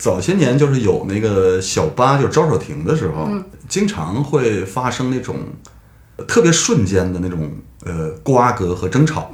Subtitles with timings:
[0.00, 3.28] 早些年就是有那个小巴，就是招手停的时候，
[3.68, 5.36] 经常会发生那种
[6.26, 7.52] 特别瞬间的那种
[7.84, 9.30] 呃瓜葛和争吵。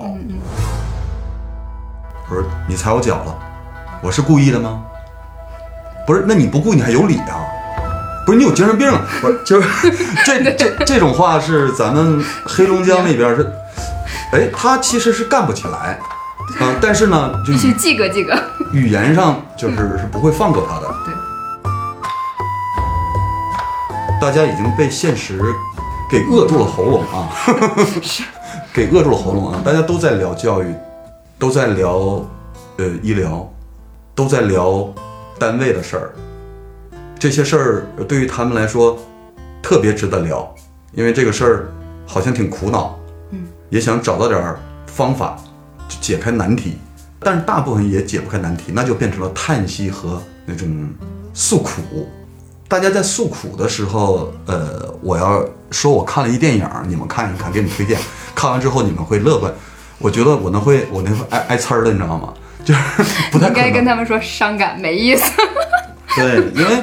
[2.28, 3.38] 不是你踩我脚了，
[4.02, 4.82] 我是故意的吗？
[6.04, 7.46] 不是，那你不故意你还有理啊？
[8.26, 9.06] 不是你有精神病啊？
[9.20, 9.68] 不是，就是
[10.26, 13.48] 这这这种话是咱们黑龙江那边是，
[14.32, 16.00] 哎，他其实是干不起来，
[16.60, 18.36] 啊、但是呢，就必须记个记个。
[18.72, 20.94] 语言上就是是不会放过他的。
[21.04, 21.14] 对，
[24.20, 25.42] 大家已经被现实
[26.10, 27.28] 给扼住了喉咙啊，
[28.72, 29.60] 给扼住了喉咙啊！
[29.64, 30.74] 大家都在聊教育，
[31.38, 32.24] 都在聊
[32.78, 33.48] 呃医疗，
[34.14, 34.88] 都在聊
[35.38, 36.12] 单位的事儿。
[37.18, 38.98] 这些事儿对于他们来说
[39.62, 40.48] 特别值得聊，
[40.92, 41.68] 因为这个事儿
[42.06, 42.98] 好像挺苦恼，
[43.30, 45.36] 嗯，也想找到点儿方法
[46.00, 46.76] 解开难题，
[47.20, 50.88] 但是大部分也解不开难题，那就变成了叹息和那种
[51.32, 52.08] 诉苦。
[52.68, 57.98] 大家在诉苦的时候，呃，我要说我看了一电影，你们看一看，给你推荐。
[58.34, 59.52] 看完之后你们会乐观，
[59.98, 62.34] 我觉得我那会我那会挨挨呲儿的，你知道吗？
[62.64, 62.80] 就是
[63.30, 63.54] 不太应。
[63.54, 65.30] 该跟他们说伤感没意思。
[66.16, 66.82] 对，因为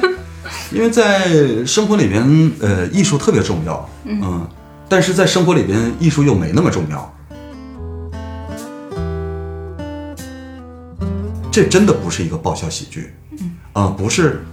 [0.72, 4.46] 因为在生活里边，呃，艺术特别重要，嗯，
[4.88, 7.14] 但是在生活里边，艺术又没那么重要。
[11.54, 13.14] 这真的不是一个爆笑喜剧，
[13.74, 14.44] 啊、不是，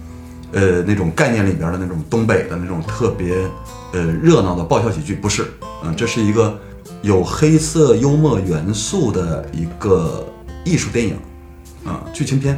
[0.52, 3.38] 呃，那种概念里边的那种东北的那种特别，
[3.92, 5.44] 呃，热闹的爆笑喜剧，不是，
[5.82, 6.56] 嗯、这是一个
[7.02, 10.24] 有黑色幽默元素的一个
[10.64, 11.18] 艺术电影，
[11.84, 12.56] 啊、剧情片。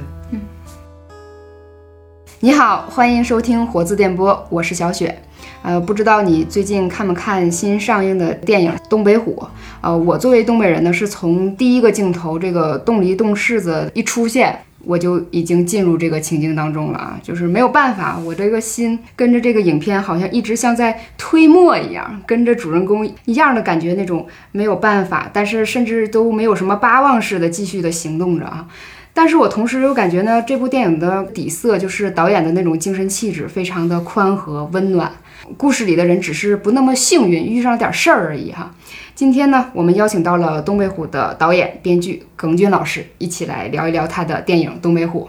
[2.39, 5.23] 你好，欢迎收听活字电波，我是小雪。
[5.65, 9.35] 呃，不知道你最近看没看新上映的电影《东北虎》？
[9.81, 28.69] 呃，我作为东北人呢，是从第一个镜头这个冻梨冻柿子一出现，我就已经进入这个情境当中了啊，就是没有办法，我这个心跟着这个影片好像一直像在推磨一样，跟着主人公一样的感觉，那种没有办法，但是甚至都没有什么巴望似的继续的行动着啊。
[29.15, 35.11] 但是我同时又感觉呢，这部电影的底色就是导演的那种精神气质，非常的宽和温暖。
[35.57, 38.75] 故事里的人只是不那么幸运，遇上了点事儿而已哈。
[39.15, 45.29] 今天呢，我们邀请到了东北虎的导演、编剧耿军老师，一起来聊一聊他的电影《东北虎》。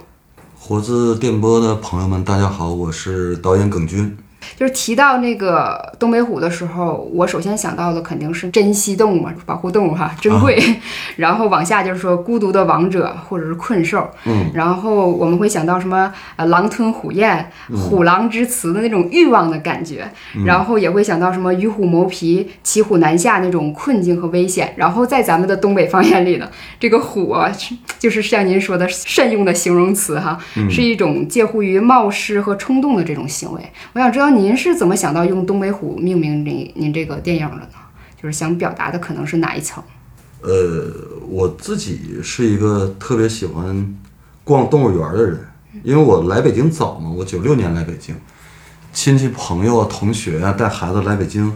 [0.57, 4.17] 活字电波的朋友们，大家好，我是导演耿军。
[4.57, 10.61] 就是提到那个东北虎的时候，我首先想到的肯定是珍稀动物嘛，保护动物哈，珍贵。
[11.17, 20.09] 然后往下就是说孤独的王者或者是困兽，嗯，然后我们会想到什么呃狼吞虎咽、虎狼之词的那种欲望的感觉，
[20.45, 24.73] 然后也会想到什么与虎谋皮、骑虎难下那种困境和危险。
[24.77, 27.51] 然后在咱们的东北方言里呢，这个虎啊，
[27.97, 30.37] 就是像您说的慎用的形容词哈，
[30.69, 33.61] 是一种介乎于冒失和冲动的这种行为。
[33.93, 37.69] 我想知道您是怎么想到用东北虎命名您您这个电影的呢？
[38.21, 39.83] 就是想表达的可能是哪一层？
[40.41, 40.91] 呃，
[41.27, 43.95] 我自己是一个特别喜欢
[44.43, 45.39] 逛动物园的人，
[45.83, 48.15] 因为我来北京早嘛，我九六年来北京，
[48.93, 51.51] 亲戚朋友啊、同学啊带孩子来北京，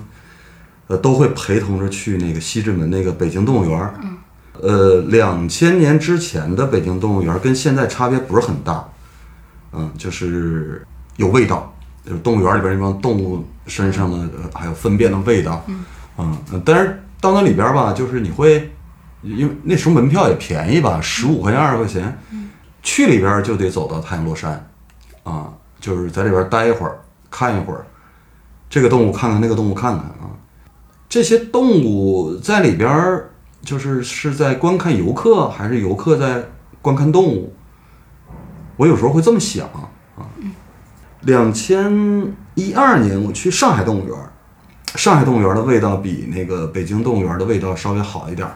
[0.87, 3.93] 呃，都会陪同着去那个西直门那个北京动物园儿。
[4.61, 8.89] 呃，两千年之前的北京动物园儿跟现在差别不是很大，
[9.71, 10.85] 嗯，就是
[11.15, 11.73] 有味道，
[12.09, 15.63] 就是动物园里边那帮动物身上的呃还有粪便的味道，
[16.17, 18.71] 嗯，呃但是到那里边吧，就是你会，
[19.21, 22.17] 因为那时候门票也便宜吧，十五块钱二十块钱，
[22.81, 24.67] 去里边就得走到太阳落山，
[25.21, 26.99] 啊，就是在里边待一会儿，
[27.29, 27.85] 看一会儿，
[28.71, 30.33] 这个动物看看，那个动物看看啊，
[31.07, 33.23] 这些动物在里边
[33.61, 36.43] 就是是在观看游客，还是游客在
[36.81, 37.53] 观看动物？
[38.77, 39.88] 我有时候会这么想啊。
[41.21, 44.31] 两千一二年我去上海动物园儿，
[44.95, 48.55] 上海动物园的味道比那个北京动物园的味道稍微好一点儿，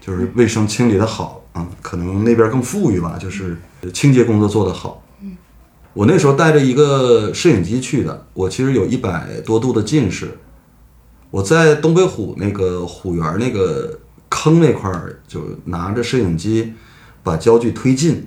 [0.00, 3.58] 就是卫生清理的好啊，可能那边更富裕吧，就是
[3.92, 5.02] 清洁工作做得好。
[5.92, 10.38] 我那时候带着一个摄影机去的，我其实有一百多度的近视，
[11.30, 13.98] 我在东北虎那个虎园那个
[14.28, 16.74] 坑那块儿，就拿着摄影机
[17.24, 18.24] 把焦距推近，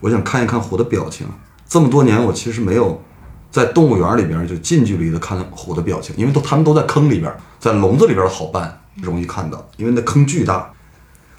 [0.00, 1.28] 我想看一看虎的表情。
[1.68, 3.02] 这么多年，我其实没有
[3.50, 10.72] 在动物园里边就近距离的看虎的表情，因为都他们都在坑里边，在笼子里边好办，容易看到，因为那坑巨大。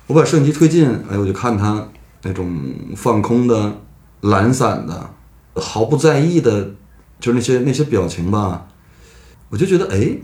[0.07, 1.85] 我把摄影机推近，哎，我就看它
[2.23, 2.57] 那种
[2.95, 3.77] 放空的、
[4.21, 5.09] 懒散的、
[5.55, 6.71] 毫不在意的，
[7.19, 8.67] 就是那些那些表情吧，
[9.49, 10.17] 我就觉得，哎，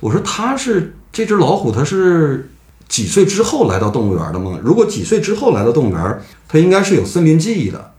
[0.00, 2.50] 我说它是这只老虎，它是
[2.88, 4.58] 几岁之后来到动物园的吗？
[4.62, 7.92] 如果几岁之后来到动物园，它应该是有森林记忆的。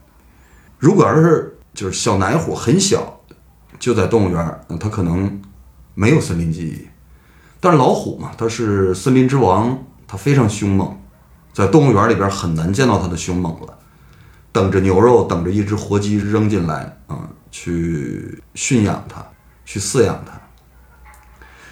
[0.80, 3.20] 如果要是就是小奶虎很小，
[3.80, 5.42] 就在动物园，它可能
[5.96, 6.88] 没有森林记忆。
[7.60, 10.96] 但是老虎嘛，它是森林之王，它非常凶猛，
[11.52, 13.78] 在动物园里边很难见到它的凶猛了。
[14.52, 19.26] 等着牛肉，等着一只活鸡扔进来啊、去驯养它，
[19.66, 20.40] 去饲养它。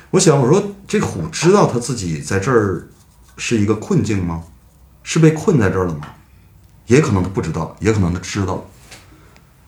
[0.10, 2.88] 我想，我说这虎知道它自己在这儿
[3.38, 4.44] 是一个困境吗？
[5.04, 6.08] 是被困在这儿了吗？
[6.88, 8.64] 也可能他不知道，也可能他知道。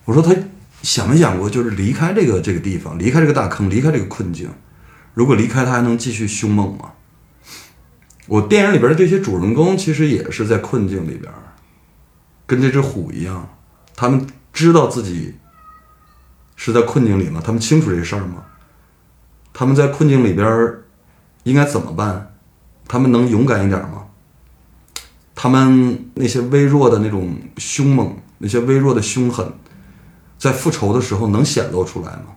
[0.08, 0.34] 我说他
[0.80, 4.48] 想没想过，就是离开这个这个地方，离开这个大坑，离开这个困境。
[5.12, 6.92] 如果离开，他还能继续凶猛吗？
[8.26, 11.30] 我电影里边的这些主人公其实也是在困境里边，
[12.46, 13.50] 跟这只虎一样，
[13.94, 15.34] 他们知道自己
[16.56, 17.42] 是在困境里吗？
[17.44, 18.46] 他们清楚这事儿吗？
[19.52, 20.74] 他们在困境里边
[21.42, 22.34] 应该怎么办？
[22.86, 24.06] 他们能勇敢一点吗？
[25.34, 29.52] 他们那些微弱的那种凶猛，那些微弱的凶狠，
[30.38, 32.36] 在复仇的时候能显露出来吗？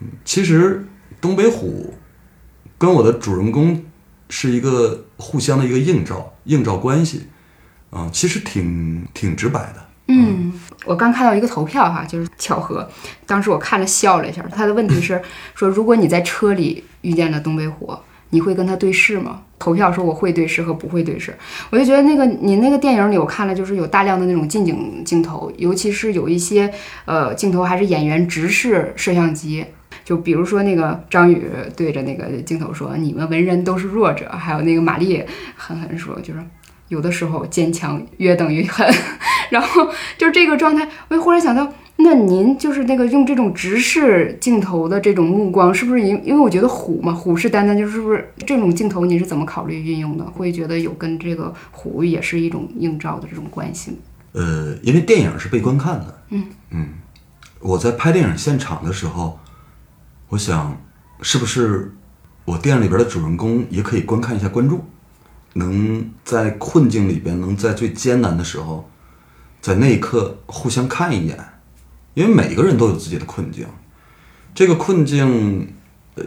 [0.00, 0.86] 嗯，其实
[1.20, 1.94] 东北虎
[2.76, 3.82] 跟我的主人公
[4.28, 7.28] 是一个互相的一个映照，映照关系
[7.90, 9.84] 啊、其实挺挺直白的。
[10.08, 10.52] 嗯，
[10.84, 12.86] 我刚看到一个投票哈，就是巧合，
[13.24, 14.42] 当时我看了笑了一下。
[14.52, 15.22] 他的问题是
[15.54, 17.96] 说，如果你在车里遇见了东北虎，
[18.34, 19.42] 你会跟他对视吗？
[19.60, 21.32] 投票说我会对视和不会对视，
[21.70, 26.70] 我就觉得那个你那个电影里我看了，就是有大量的那种近景镜头，尤其是有一些
[27.04, 29.64] 呃镜头还是演员直视摄像机。
[30.04, 31.46] 就比如说那个张宇
[31.76, 35.22] 对着那个镜头说：“你们文人都是弱者。”还有那个玛丽
[35.56, 36.40] 狠狠说：“就是
[36.88, 38.86] 有的时候坚强约等于狠。
[39.48, 39.88] ”然后
[40.18, 50.24] 就是这个状态，我就忽然想到，那您就是那个用这种直视镜头的这种目光，是不是因因为我觉得虎嘛，虎视眈眈，就是不是这种镜头您是怎么考虑运用的？
[50.24, 53.96] 会觉得有跟这个虎也是一种映照的这种关系吗？
[54.32, 56.88] 呃，因为电影是被观看的，嗯嗯
[57.60, 59.38] 我在拍电影现场的时候，
[60.28, 60.76] 我想，
[61.22, 61.94] 是不是
[62.44, 64.84] 我电影里边的主人公也可以观看一下观众，
[65.52, 68.90] 能在困境里边，能在最艰难的时候，
[69.60, 71.38] 在那一刻互相看一眼，
[72.14, 73.66] 因为每个人都有自己的困境，
[74.54, 75.68] 这个困境，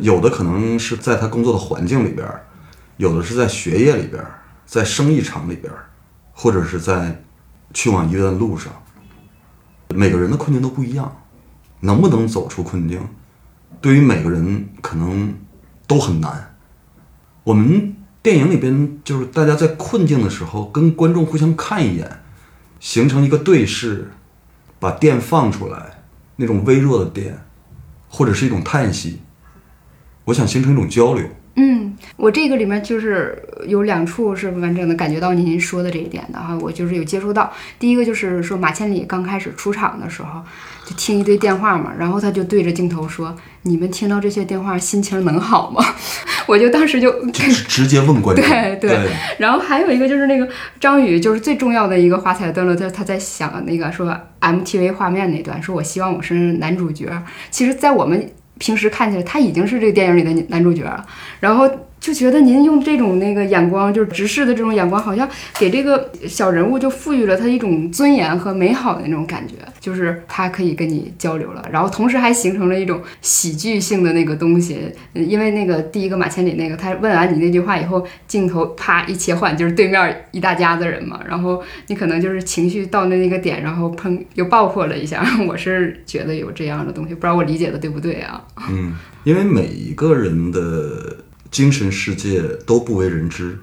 [0.01, 2.27] 有的可能是在他工作的环境里边，
[2.97, 4.21] 有的是在学业里边，
[4.65, 5.71] 在生意场里边，
[6.33, 7.23] 或者是在
[7.73, 8.71] 去往医院的路上。
[9.95, 11.23] 每个人的困境都不一样，
[11.79, 13.01] 能不能走出困境，
[13.79, 15.33] 对于每个人可能
[15.87, 16.57] 都很难。
[17.45, 22.19] 我们电影里边就是大家在困境的时候，跟观众互相看一眼，
[22.81, 24.11] 形成一个对视，
[24.79, 26.03] 把电放出来，
[26.35, 27.39] 那种微弱的电，
[28.07, 29.21] 或者是一种叹息，
[30.25, 31.27] 我想形成一种交流。
[31.59, 37.51] 嗯，我这个里面就是有两处是完整的感觉到您说的这一点的哈，我就是有接触到。
[37.79, 40.41] 第一个就是说马千里刚开始出场的时候，
[40.85, 45.83] 就听一堆电话嘛，然后他就对着镜头说：“你们听到这些电话，心情能好吗？”
[46.47, 49.09] 我就当时就直直接问观众，对对
[49.39, 50.47] 然后还有一个就是那个
[50.79, 57.11] 张宇，就是最重要的一个华彩段落，他他在想那个说 MTV 画面那段，说我希望我是男主角。
[57.49, 61.05] 其实，在我们平时看起来，他已经是这个电影里的男主角了。
[61.39, 65.27] 然后就觉得您用这种那个眼光，就是直视的这种眼光，好像
[65.59, 74.79] 给这个小人物就赋予了他一种尊严和美好的那种感觉，就是他可以跟你交流了，然后同时还形成了一种喜剧性的那个东西。
[75.13, 85.25] 因为那个第一个马千里那个，他问完你那句话以后，镜头啪一切换，就是对面一大家子人嘛，然后你可能就是情绪到那那个点，然后砰又爆破了一下。
[85.47, 88.41] 我是觉得有这样的东西，不知道我理解的对不对啊？
[88.69, 91.17] 嗯，因为每一个人的
[91.49, 93.59] 精神世界都不为人知，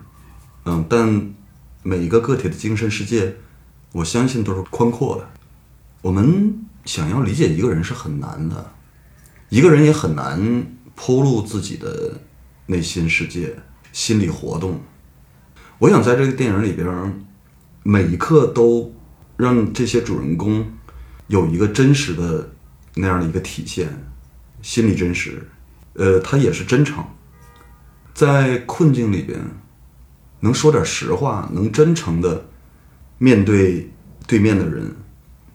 [0.64, 1.34] 嗯，但
[1.82, 3.36] 每一个个体的精神世界，
[3.92, 5.28] 我相信都是宽阔的。
[6.02, 8.72] 我们想要理解一个人是很难的，
[9.48, 10.40] 一个人也很难
[10.96, 12.20] 剖露自己的
[12.66, 13.56] 内心世界、
[13.92, 14.80] 心理活动。
[15.78, 17.26] 我想在这个电影里边，
[17.82, 18.94] 每一刻都
[19.36, 20.66] 让这些主人公
[21.26, 22.50] 有一个真实的
[22.94, 23.88] 那样的一个体现，
[24.62, 25.46] 心理真实，
[25.94, 27.04] 呃，他也是真诚，
[28.14, 29.38] 在困境里边
[30.40, 32.47] 能说点实话，能真诚的
[33.18, 33.90] 面对
[34.26, 34.94] 对面的人，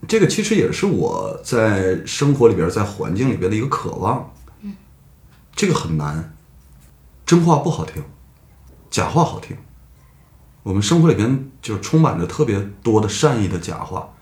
[0.08, 4.34] 这个其实也是我在生活里边，在环境里边的一个渴望。
[5.56, 6.36] 这个很难，
[7.26, 8.02] 真话不好听，
[8.90, 9.58] 假话好听。
[10.64, 14.14] 我们生活里边就充满着特别多的善意的假话，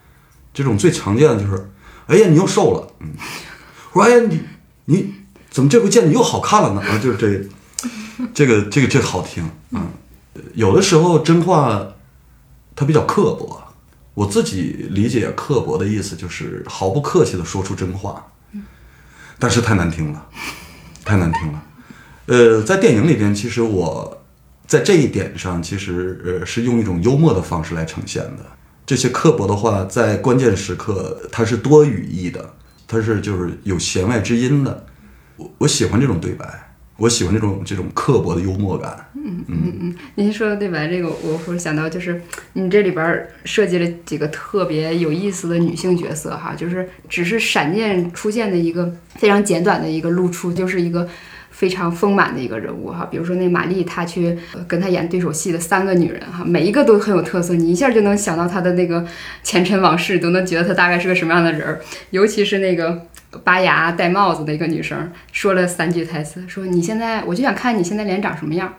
[0.53, 1.69] 这种最常见的就是，
[2.07, 3.09] 哎呀，你又瘦了，嗯，
[3.93, 4.41] 我说，哎呀，你
[4.85, 5.13] 你
[5.49, 6.81] 怎么这回见你又好看了呢？
[6.81, 7.49] 啊，就是这个，
[8.33, 9.89] 这个这个这个好听，嗯，
[10.53, 11.87] 有的时候真话
[12.75, 13.61] 它比较刻薄，
[14.13, 18.25] 我自己理解刻薄的意思就是毫不客气的说出真话，
[19.37, 20.29] 但是太难听了，
[21.05, 21.63] 太难听了。
[22.25, 24.25] 呃，在电影里边，其实我
[24.65, 28.45] 在这一点上，其实呃是用一种幽默的方式来呈现的。
[28.85, 32.53] 这些刻薄的话，在关键时刻它是多语义的，
[32.87, 34.85] 它是就是有弦外之音的。
[35.35, 36.66] 我我喜欢这种对白，
[36.97, 39.09] 我喜欢这种这种刻薄的幽默感。
[39.13, 42.21] 嗯嗯嗯您说的对白这个，我忽然想到，就是
[42.53, 51.07] 你这里边设计了几个特别有意思的女性角色哈，就是只是闪电出现的一个非常简短的一个露出，就是一个
[51.51, 53.07] 非常丰满的一个人物哈。
[53.11, 54.37] 比如说那玛丽，她去
[54.67, 59.05] 跟她演对手戏的三个女人哈，每一个都很有特色，你一下就能想到她的那个
[59.43, 61.81] 前尘往事，都能觉得她大概是个什么样的人儿。
[62.11, 63.05] 尤其是那个
[63.43, 68.73] 拔牙戴帽子的一个女生，说了三句台词，说你现在我就想看你现在脸长什么样。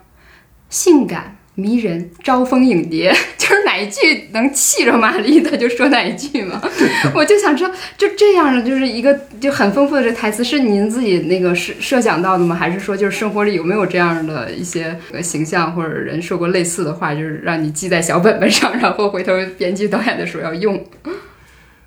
[0.71, 6.61] 性感迷人，招蜂引蝶， 就是哪一句能气着玛丽，他就说哪一句嘛。
[7.15, 12.55] 我就想知道，就这样的，就是一个就很丰富的这台词，是您自己那个设设想到的吗？
[12.55, 20.85] 还是说，就是生活里有没有这样的一些呃形象或者人说过类似的话，就是让你记在小本本上，然后回头编剧导演的时候要用？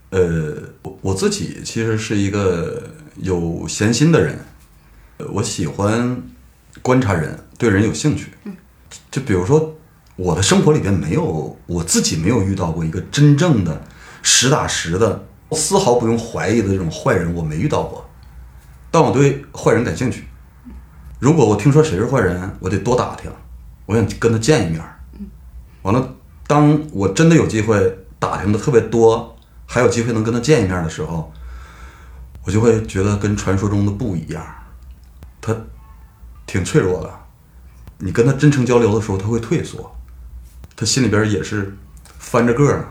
[0.09, 0.60] 呃，
[1.01, 2.83] 我自己其实是一个
[3.17, 4.37] 有闲心的人，
[5.17, 6.21] 呃我喜欢
[6.81, 8.27] 观察人，对人有兴趣。
[9.09, 9.75] 就比如说，
[10.15, 13.81] 我的生活里边没有我自己没有遇到过一个真正的
[14.21, 18.07] 实打实的、丝毫不用怀疑的这种坏人，我没遇到过。
[18.91, 20.25] 但我对坏人感兴趣。
[21.19, 23.31] 如果我听说谁是坏人，我得多打听，
[23.85, 24.81] 我想跟他见一面。
[25.81, 26.15] 完了，
[26.45, 29.35] 当我真的有机会打听的特别多，
[29.73, 31.31] 还有机会能跟他见一面的时候，
[32.43, 34.45] 我就会觉得跟传说中的不一样，
[35.39, 35.55] 他
[36.45, 37.09] 挺脆弱的。
[37.99, 39.95] 你跟他真诚交流的时候，他会退缩，
[40.75, 41.73] 他心里边也是
[42.19, 42.85] 翻着个儿呢。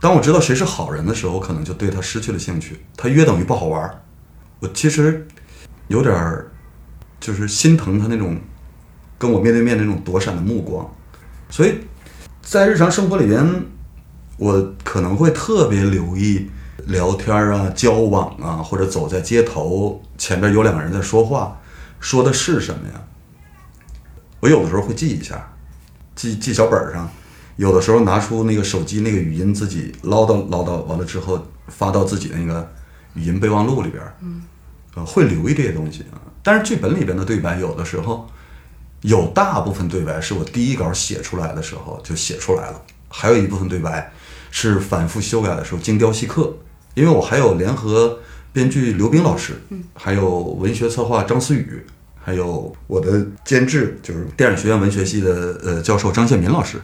[0.00, 4.02] 当我知道谁是好人的时候，可能就对他失去了兴趣，他约等于不好玩。
[4.58, 5.24] 我其实
[5.86, 6.50] 有点儿
[7.20, 8.36] 就是心疼他那种
[9.16, 10.92] 跟我面对面那种躲闪的目光，
[11.48, 11.78] 所以
[12.42, 13.64] 在日常生活里边，
[14.38, 16.48] 我可能会特别留意
[16.86, 21.60] 聊天啊、交往啊，或者走在街头前边有两个人在说话，
[22.00, 23.04] 说的是什么呀？
[24.40, 25.52] 我有的时候会记一下，
[26.14, 27.10] 记记小本上，
[27.56, 32.72] 有的时候拿出那个手机那个语音自己唠叨唠叨，完了之后发到自己的那个
[33.14, 34.14] 语音备忘录里边儿，
[34.94, 36.22] 呃，会留意这些东西啊。
[36.44, 38.26] 但是剧本里边的对白，有的时候
[39.00, 44.12] 有大部分对白是我第一稿写出来的时候就写出来了，还有一部分对白
[44.50, 46.56] 是反复修改的时候精雕细刻，
[46.94, 48.18] 因为我还有联合
[48.52, 49.54] 编剧刘冰老师，
[49.94, 51.84] 还有文学策划张思雨。
[52.20, 56.78] 还有我的监制就是电影学院文学系的呃教授张建民老师，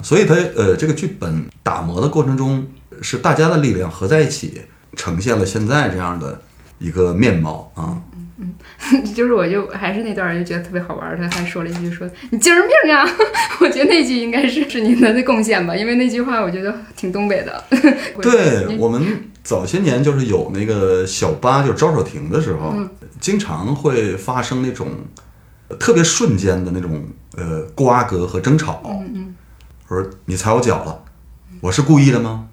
[0.00, 2.64] 所以他呃这个剧本打磨的过程中
[3.02, 4.62] 是大家的力量合在一起，
[4.94, 6.40] 呈现了现在这样的
[6.78, 7.98] 一个面貌啊。
[9.14, 13.06] 就是我就还是那段就觉得特别好玩，他还说了一句说你精神病啊，
[13.60, 17.64] 我觉得那句应该是是您的贡献吧，因为那句话我觉得挺东北的。
[18.20, 19.02] 对我们
[19.42, 22.74] 早些年就是有那个小八就是招手停的时候，
[23.20, 24.88] 经常会发生那种
[25.78, 27.04] 特别瞬间的那种
[27.36, 28.82] 呃瓜葛和争吵。
[28.84, 29.34] 嗯嗯，
[29.88, 31.04] 我说你踩我脚了，
[31.60, 32.48] 我是故意的吗？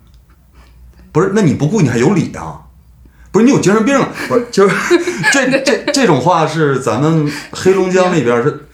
[1.12, 2.62] 不是，那你不顾你还有理啊？
[3.32, 4.10] 不是你有精神病啊？
[4.28, 4.76] 不是，就是
[5.32, 8.66] 这这这种话是咱们黑龙江那边是，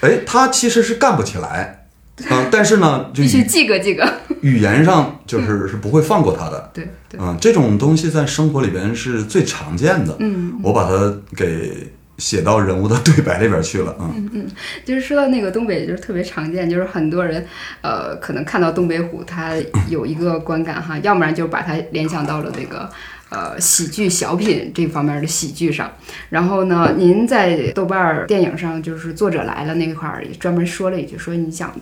[0.00, 1.86] 哎，他其实是干不起来
[2.28, 4.12] 啊，但是呢，就必须语记个记个。
[4.40, 6.70] 语言上就是是不会放过他的。
[6.74, 10.14] 对对，嗯，这种东西在生活里边是最常见的。
[10.18, 13.96] 嗯，我把它给写到人物的对白里边去了。
[14.00, 14.46] 嗯，
[14.84, 17.44] 就是说到那个东北，就是特别常见，就是很多人，
[17.80, 19.54] 呃，可能看到东北虎，他
[19.88, 22.88] 有一个观感哈，要不然就把它联想到了那个。
[23.34, 25.92] 呃，喜剧小品这方面的喜剧上，
[26.28, 31.74] 然后呢，您在豆瓣儿电影上就是作者来了那块儿也专门说了一句，说你想，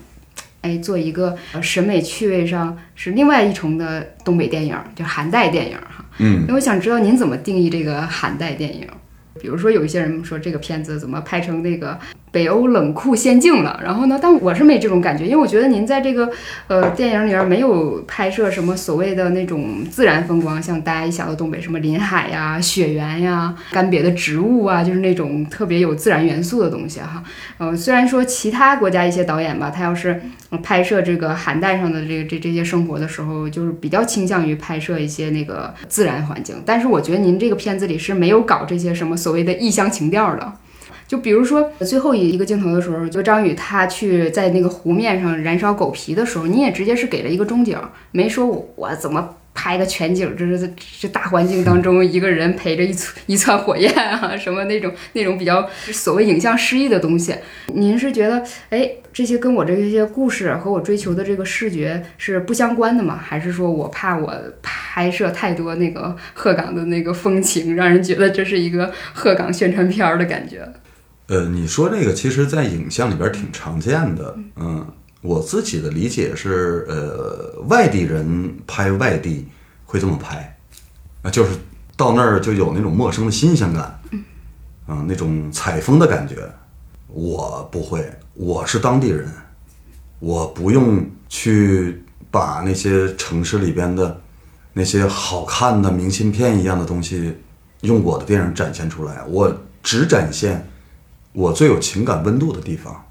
[0.63, 6.03] 哎，做一个呃审美趣味上是另外一重的东北电影，就韩代电影哈。
[6.19, 8.89] 嗯，那我想知道您怎么定义这个韩代电影？
[9.39, 11.99] 比如说有一些人说这个片子怎么拍成那个
[12.33, 16.29] 北欧冷酷仙境了，然后呢，但我是没这种感觉，因为我觉得您在这个
[16.67, 27.23] 呃电影里边没有拍摄什么所谓的那种自然风光，像大家一想到东北什么林海呀、雪原呀、干瘪的植物啊，就是那种特别有自然元素的东西哈。
[27.59, 30.21] 呃，虽然说其他国家一些导演吧，他要是
[30.63, 40.53] 拍摄这个寒带上的这个这这些生活的时候，就是比较倾向于拍摄一些那个自然环境，但是我觉得您这个片子里是没有搞这些什么所谓的异乡情调的。
[41.13, 47.79] 就比如说最后一一个镜头的时候，就张宇他去在那个湖面上燃烧狗皮的时候，你也直接是给了一个中景，
[48.13, 57.35] 没说我我怎么拍个全景，这是这大环境当中一个人陪着一簇一窜火焰啊，什么那种那种比较所谓影像诗意的东西。
[57.75, 63.21] 您是觉得，哎，这些跟我这些故事和我追求的这个视觉是不相关的吗？
[63.23, 70.67] 还是说我怕我拍摄太多那个鹤岗的那个风情，让人觉得这是一个鹤岗宣传片的感觉？
[71.33, 74.37] 呃，你说这个，其实，在影像里边挺常见的。
[74.57, 74.87] 嗯，
[75.23, 79.49] 我自己的理解是，呃，外地人拍外地
[79.87, 80.55] 会这么拍，
[81.23, 81.53] 啊，就是
[81.97, 83.99] 到那儿就有那种陌生的新鲜感，
[84.89, 86.47] 嗯，那种采风的感觉。
[87.09, 89.27] 我不会，我是当地人，
[90.19, 94.21] 我不用去把那些城市里边的
[94.75, 97.35] 那些好看的明信片一样的东西
[97.81, 99.51] 用我的电影展现出来，我
[99.83, 100.69] 只展现
[101.33, 103.07] 我最有情感温度的地方，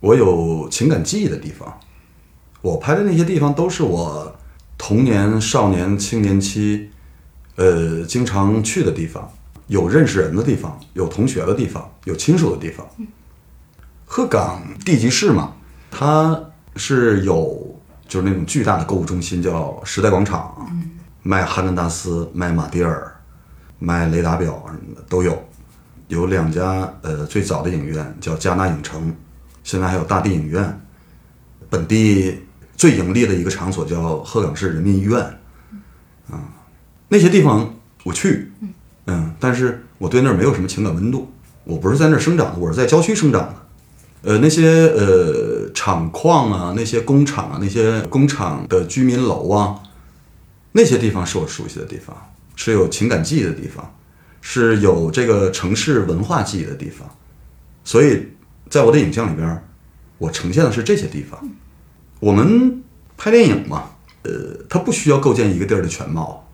[0.00, 1.78] 我有情感记忆的地方。
[2.62, 4.34] 我拍的那些地方都是我
[4.78, 6.90] 童年、少年、青年期，
[7.56, 9.30] 呃，经常去的地方，
[9.66, 12.86] 有认识人的地方，有同学的地方，有亲属的地方。
[14.06, 15.54] 鹤岗地级市嘛，
[15.90, 16.40] 它
[16.74, 17.78] 是有
[18.08, 20.72] 就是那种巨大的购物中心，叫时代广场，
[21.22, 23.14] 卖哈根达斯、卖马迭尔、
[23.78, 25.36] 卖雷达表什么的都有。
[26.08, 29.14] 有两家呃最早的影院叫加纳影城，
[29.64, 30.80] 现在还有大地影院。
[31.68, 32.42] 本地
[32.76, 35.20] 最盈利的一个场所叫鹤岗市人民医院，
[36.30, 36.38] 啊，
[37.08, 38.52] 那些地方我去，
[39.06, 41.32] 嗯，但是我对那儿没有什么情感温度。
[41.64, 43.54] 我不是在那儿生长的，我是在郊区生长的。
[44.22, 49.80] 呃，那些呃厂矿啊，那些工厂啊，那些工厂的居民楼啊，
[50.70, 52.16] 那些地方是我熟悉的地方，
[52.54, 53.95] 是有情感记忆的地方，
[54.48, 57.04] 是有这个城市文化记忆的地方。
[57.82, 58.28] 所以
[58.70, 59.64] 在我的影像里边，
[60.18, 61.36] 我呈现的是这些地方。
[62.20, 62.80] 我们
[63.16, 63.90] 拍电影嘛，
[64.22, 64.30] 呃，
[64.68, 66.48] 它不需要构建一个地儿的全貌，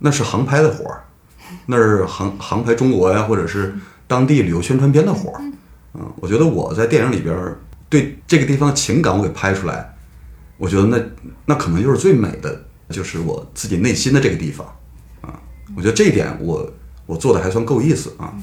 [0.00, 1.04] 那是航拍的活儿，
[1.66, 3.72] 那是航航拍中国呀，或者是
[4.08, 5.40] 当地旅游宣传片的活儿。
[5.94, 7.56] 嗯，我觉得我在电影里边
[7.88, 9.94] 对这个地方情感我给拍出来，
[10.58, 11.00] 我觉得那
[11.44, 14.66] 那可能就是最美的，就是我自己内心的这个地方
[15.20, 15.38] 啊。
[15.76, 16.68] 我觉得这一点我
[17.06, 18.34] 我做的还算够意思啊。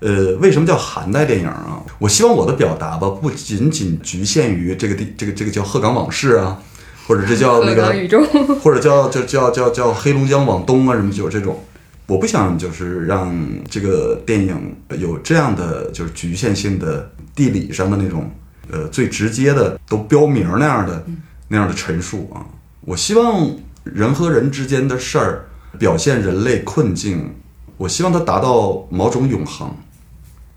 [0.00, 1.80] 呃，为什么叫寒带电影啊？
[1.98, 6.60] 我希望我的表达吧，不仅仅局限于这个地这个这个叫鹤岗往事啊，
[7.06, 7.94] 或者这叫 那个
[8.62, 11.62] 或者叫叫叫叫叫黑龙江往东啊，什么就是这种。
[12.08, 13.32] 我不想就是让
[13.70, 18.28] 这个电影有这样的就是局限性的地理上的那种
[18.70, 21.06] 呃最直接的都标明那样的
[21.46, 22.44] 那样的陈述啊。
[22.80, 23.48] 我希望
[23.84, 25.46] 人和人之间的事儿
[25.78, 27.32] 表现人类困境，
[27.76, 29.70] 我希望它达到某种永恒。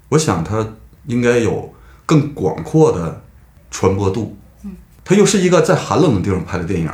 [0.10, 0.68] 我想它
[1.08, 1.74] 应该有
[2.06, 3.24] 更广阔的
[3.72, 4.38] 传播度。
[5.04, 6.90] 它又是一个在寒冷的地方拍的电影。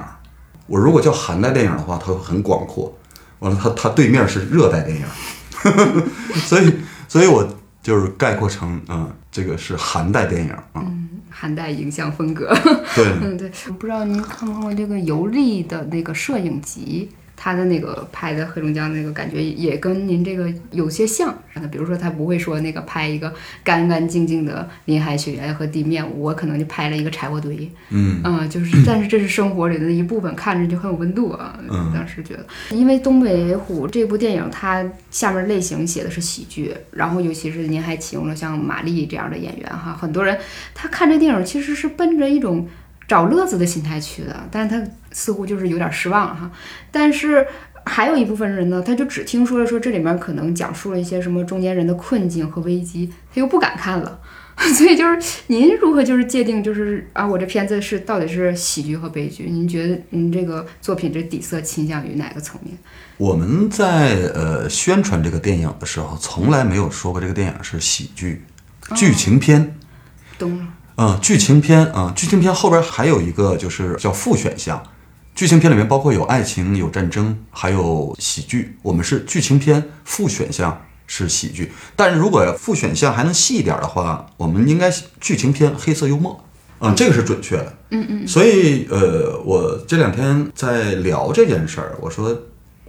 [0.67, 2.93] 我如果叫寒带电影的话，它会很广阔。
[3.39, 5.05] 完了，它它对面是热带电影，
[6.45, 6.73] 所以
[7.07, 7.47] 所以我
[7.81, 10.63] 就是概括成啊、这个是寒带电影啊。
[10.75, 12.53] 嗯寒带影像风格。
[12.93, 17.09] 对，嗯， 对，不知道您看过这个尤利的那个摄影集，
[17.43, 21.35] 他的那个拍的黑龙江那个感觉也跟您这个有些像。
[21.71, 27.69] 比如说，他不会说那个拍一个干干净净的林海雪原和地面，我可能就拍了一个柴火堆。
[27.89, 31.59] 嗯嗯，就是，但是这是生活里的一部分，看着就很有温度啊。
[31.67, 40.37] 嗯当时觉得，因为《东北虎》这部电影，它下面类型写的是喜剧，然后尤其是您还启用了像马丽这样的演员哈，很多人
[40.73, 42.67] 他看这电影其实是奔着一种
[43.11, 46.49] 找乐子的心态去的，但是他似乎就是有点失望哈。
[46.91, 47.45] 但是
[47.83, 54.21] 还有一部分人呢，他就只听说了说这里面可能讲述了一些什么中间人的困境和危机，他又不敢看了。
[54.77, 59.49] 所以就是您如何就是界定就是啊，我这片子是到底是喜剧和悲剧？
[59.49, 62.77] 您觉得您这个作品这底色倾向于哪个层面？
[63.17, 68.43] 我们在呃宣传这个电影的时候，从来没有说过这个电影是喜剧、
[68.95, 69.75] 剧情片。
[70.39, 70.65] 懂了。
[70.95, 74.83] 啊、剧情片啊、剧情片后边还有一个就是叫副选项，
[75.33, 78.77] 剧情片里面包括有爱情、有战争，还有喜剧。
[78.83, 86.43] 我们是剧情片副选项是喜剧，但是如果副选项还能细一点的话，我们应该剧情片黑色幽默。
[86.83, 87.77] 嗯、这个是准确的。
[87.91, 88.27] 嗯嗯。
[88.27, 92.37] 所以呃，我这两天在聊这件事儿，我说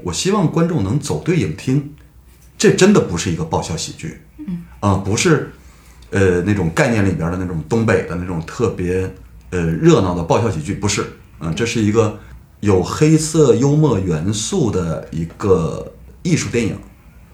[0.02, 1.94] 我希望观众能走对影厅，
[2.58, 4.20] 这真的不是一个爆笑喜剧。
[4.38, 4.64] 嗯。
[4.80, 5.52] 啊、不是。
[6.12, 9.10] 呃，那种概念里边的那种东北的那种特别
[9.50, 11.04] 呃热闹的爆笑喜剧，不是，
[11.40, 12.18] 嗯、这是一个
[12.60, 15.90] 有黑色幽默元素的一个
[16.22, 16.76] 艺术电影，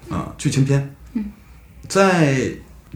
[0.08, 0.94] 啊、剧情片。
[1.14, 1.24] 嗯，
[1.88, 2.50] 在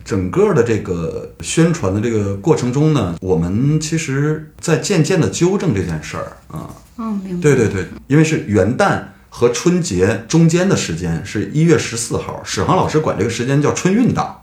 [0.04, 6.70] 整个的这个宣传的这个过程中呢，我们其实在渐渐的纠正这件事儿啊。
[6.96, 7.42] 哦，明白。
[7.42, 14.38] 对对对，因为是元旦和春节中间的时间是一月十四号，史航老师管这个时间叫春运档。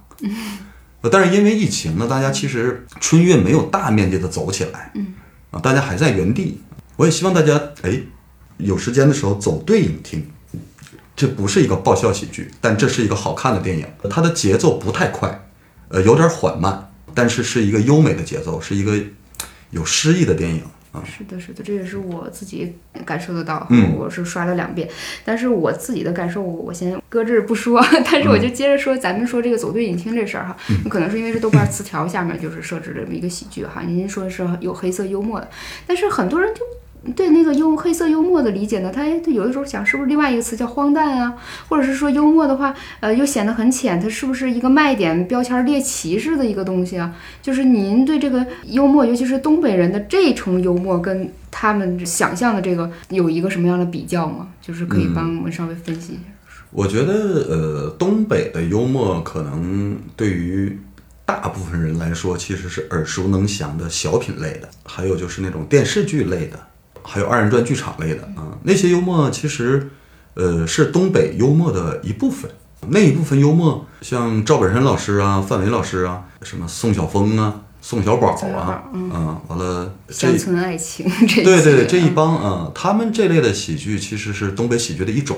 [1.01, 5.13] 呃但是因为疫情呢，大家其实春运没有大面积的走起来，嗯，
[5.51, 6.61] 啊，大家还在原地。
[6.97, 8.01] 我也希望大家哎，
[8.57, 10.29] 有时间的时候走对影厅。
[11.15, 13.85] 这不是一个爆笑喜剧，但这是一个好看的电影。
[14.09, 15.47] 它的节奏不太快，
[15.89, 18.97] 呃，有点缓慢，但是是一个优美的节奏，是一个
[19.71, 21.03] 有诗意的电影啊。
[21.05, 22.75] 是的，是的，这也是我自己
[23.05, 23.65] 感受得到。
[23.69, 24.87] 嗯我是刷了两遍，
[25.23, 27.83] 但是我自己的感受，我先搁这不说。
[28.11, 30.57] 但是我就接着说，咱们说这个走对影厅这事儿哈，
[30.89, 35.49] 可能是因为是豆瓣词条下面就是设置这么一个喜剧哈，您说是有黑色幽默的，
[35.85, 36.61] 但是很多人就。
[37.15, 41.33] 对那个幽黑色幽默的理解呢，他他有的时候想是不是另外一个词叫荒诞啊，
[41.67, 47.15] 或者是说幽默的话，呃，又显得很浅，它是不是一个卖点标签猎奇式的一个东西啊？
[47.41, 54.49] 就是您对这个幽默，尤其是东北人的这重幽默，跟他们想象的这个有一个什么样的比较吗？
[54.61, 56.21] 就是可以帮我们稍微分析一下。
[56.71, 57.13] 我觉得，
[57.49, 60.79] 呃，东北的幽默可能对于
[61.25, 66.59] 大部分人来说，其实是耳熟能详的小品类的，还有就是那种电视剧类的，
[67.09, 69.89] 还有二人转剧场类的啊、那些幽默其实，
[70.35, 72.49] 呃，是东北幽默的一部分。
[72.87, 85.37] 那一部分幽默，像赵本山老师啊、范伟老师啊，什么宋晓峰啊、宋小宝啊啊，完了这乡村爱情这对对对，这一帮啊、他们这类的喜剧其实是东北喜剧的一种。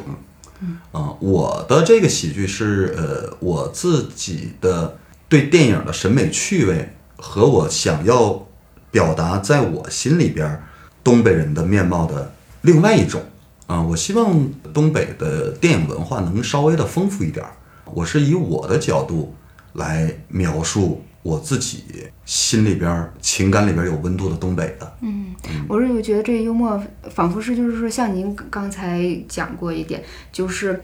[0.91, 8.45] 啊、我的这个喜剧是呃我自己的对电影的审美趣味和我想要
[8.91, 10.63] 表达在我心里边儿
[11.03, 13.21] 东北人的面貌的另外一种
[13.67, 17.53] 啊、我希望东北的电影文化能稍微的丰富一点儿。
[17.85, 19.33] 我是以我的角度
[19.73, 21.85] 来描述我自己
[22.25, 24.93] 心里边情感里边有温度的东北的。
[25.01, 25.33] 嗯
[25.69, 30.81] 我是有觉得这幽默仿佛是就是说像您刚才讲过一点，就是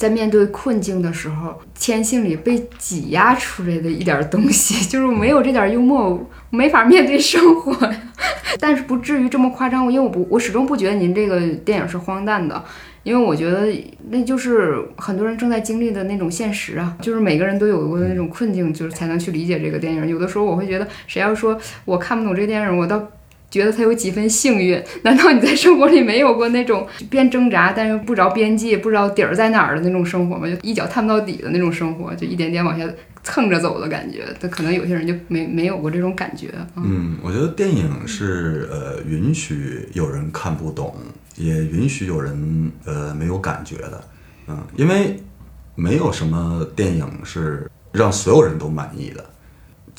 [0.00, 7.76] 在面对困境的时候，天性里被挤压出来的一点东西， 就是我没有这点幽默，我没法面对生活。
[8.58, 12.64] 但是不至于这么夸张，因为我不，我始终不觉得您这个电影是荒诞的。
[13.02, 13.66] 因为我觉得
[14.08, 20.08] 那就是很多人正在经历的那种现实啊，就是每个人都有过那种困境，就是才能去理解这个电影。
[20.08, 23.06] 有的时候我会觉得，谁要说我看不懂这个电影，我倒
[23.50, 24.82] 觉得他有几分幸运。
[25.02, 30.46] 难道你在生活里没有过那种边挣扎但是不着边际、不知道底儿在哪儿的那种生活吗？
[30.48, 32.86] 就一脚探不到底的那种生活，就一点点往下
[33.22, 34.24] 蹭着走的感觉。
[34.40, 36.48] 他可能有些人就没没有过这种感觉。
[36.76, 40.94] 嗯，我觉得电影是呃允许有人看不懂，
[41.36, 44.04] 也允许有人呃没有感觉的，
[44.48, 45.20] 嗯，因为
[45.74, 49.24] 没有什么电影是让所有人都满意的。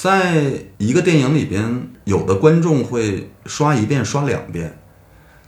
[0.01, 4.75] 在一个电影里边，有的观众会刷一遍、刷两遍，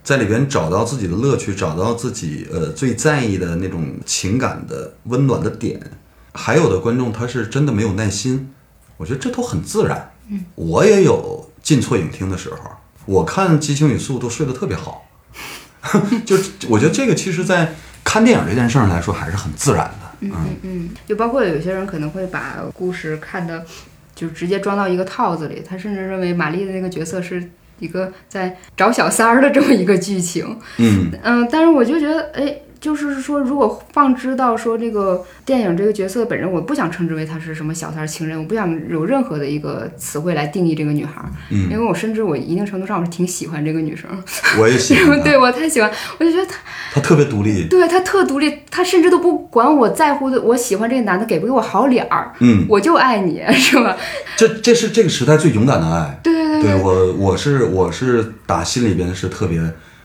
[0.03, 5.81] 在里边找到自己的乐趣，找到自己呃最在意的那种情感的温暖的点。
[6.33, 8.53] 还有的观众他是真的没有耐心，
[8.97, 10.11] 我觉得这都很自然。
[10.29, 12.57] 嗯我也有进错影厅的时候，
[13.07, 15.09] 我看《激情与速度》睡得特别好，
[16.23, 16.37] 就
[16.69, 20.11] 我觉得这个其实，在看电影这件事儿上来说，还是很自然的。
[20.19, 23.65] 嗯嗯嗯，就包括有些人可能会把故事看的，
[24.15, 27.43] 就直接装到一个套子里，他甚至认为玛丽的那个角色是
[27.79, 30.57] 一个在找小三儿的这么一个剧情。
[30.77, 44.09] 嗯嗯，但是我就觉得，哎，就是说，如果放之到说这个电影这个角色本人，我不想称之为她是什么小三儿情人，我不想有任何的一个词汇来定义这个女孩嗯，因嗯，为我甚至我一定程度上我是挺喜欢这个女生，
[44.59, 46.57] 我也喜欢， 对我太喜欢，我就觉得她
[46.95, 47.69] 她特别独立。
[47.69, 53.95] 对她特独立，她甚至都不管我在乎的，我喜欢这个男的给不给我好脸儿，嗯，我就爱你， 是吧？
[54.35, 56.19] 这这是这个时代最勇敢的爱。
[56.21, 59.61] 对对对对我，我是我是打心里边是特别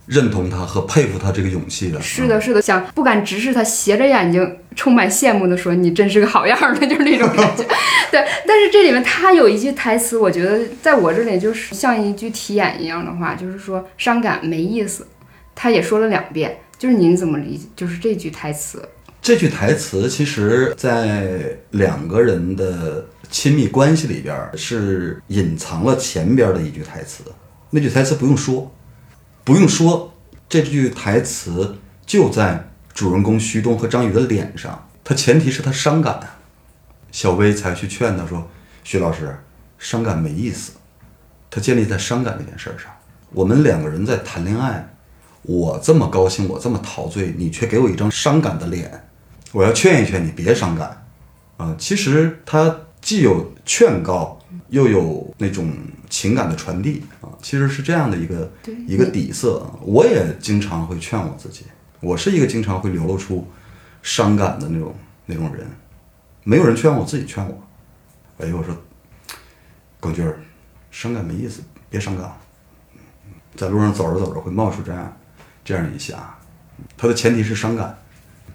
[0.08, 2.00] 认同他和佩服他这个勇气的。
[2.00, 7.62] 是的，是的，想不敢直视他，斜着眼睛，充满羡慕的说：“你真是个好样的。”就是那种感觉。
[8.10, 15.06] 对，但是这里面他有一句台词，我觉得在我这里就是像一句题眼一样的话，就是说伤感没意思。
[15.54, 17.66] 他也说了两遍，就是您怎么理解？
[17.76, 18.82] 就是这句台词。
[19.20, 27.24] 这句台词其实，在两个人的亲密关系里边儿是隐藏了前边的一句台词。
[27.70, 28.72] 那句台词不用说，
[29.48, 30.12] 不用说，
[30.46, 34.86] 这句台词就在主人公徐东和张宇的脸上。
[35.02, 36.20] 他前提是他伤感，
[37.10, 38.46] 小薇才去劝他说
[38.84, 39.34] ：“徐老师，
[39.78, 40.72] 伤感没意思。”
[41.48, 42.92] 他建立在伤感这件事上。
[43.30, 44.86] 我们两个人在谈恋爱，
[45.40, 49.02] 我这么高兴，我这么陶醉，你却给我一张伤感的脸，
[49.52, 51.06] 我要劝一劝你别伤感。
[51.56, 55.72] 啊、其实他既有劝告，又有那种
[56.08, 58.50] 情感的传递啊，其实是这样的一个
[58.86, 59.70] 一个底色。
[59.82, 61.64] 我也经常会劝我自己，
[62.00, 63.46] 我是一个经常会流露出
[64.02, 64.94] 伤感的那种
[65.26, 65.66] 那种人，
[66.44, 67.62] 没有人劝我，自己劝我。
[68.38, 68.74] 哎，我说，
[70.00, 70.38] 耿军儿，
[70.90, 72.32] 伤感没意思，别伤感。
[73.56, 75.16] 在路上走着走着会冒出这样
[75.64, 76.38] 这样一下，
[76.96, 77.98] 它的前提是伤感。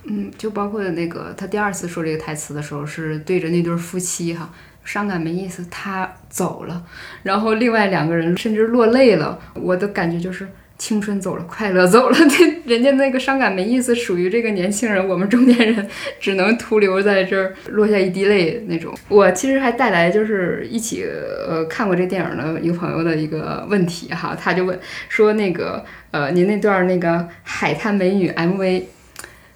[0.05, 4.49] 嗯，就包括那个他第二次说这个台词的时候，是对着那对夫妻哈，
[4.83, 6.83] 伤感没意思，他走了，
[7.23, 15.87] 然后另外两个人甚至落泪了，我的感觉就是青春走了，快乐走了，对， 人家那个伤感没意思，属于这个年轻人，我们中年人
[16.19, 18.93] 只能徒留在这儿，落下一滴泪那种。
[19.07, 28.83] 我其实还带来就是一起呃看过这电影的一个朋友的一个问题哈，他就问说那个呃您那段那个海滩美女 MV。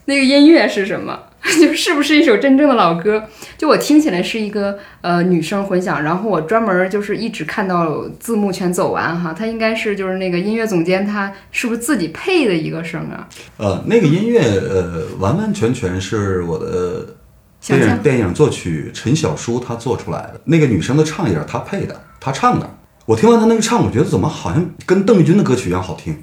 [0.09, 1.23] 那个音乐是什么？
[1.59, 3.23] 就是不是一首真正的老歌？
[3.57, 13.27] 就我听起来是一个呃女生混响，然后我专门就是一直看到字幕全走完哈，它应该是就是那个音乐总监他是不是自己配的一个声啊？
[13.57, 17.15] 呃，那个音乐呃完完全全是我的
[17.61, 22.69] 电影电影作曲陈小舒他做出来的，那个女生的唱也是他配的，他唱的。
[23.05, 26.17] 我听完他那个唱，我觉得怎么好像跟邓丽君的歌曲一样好听。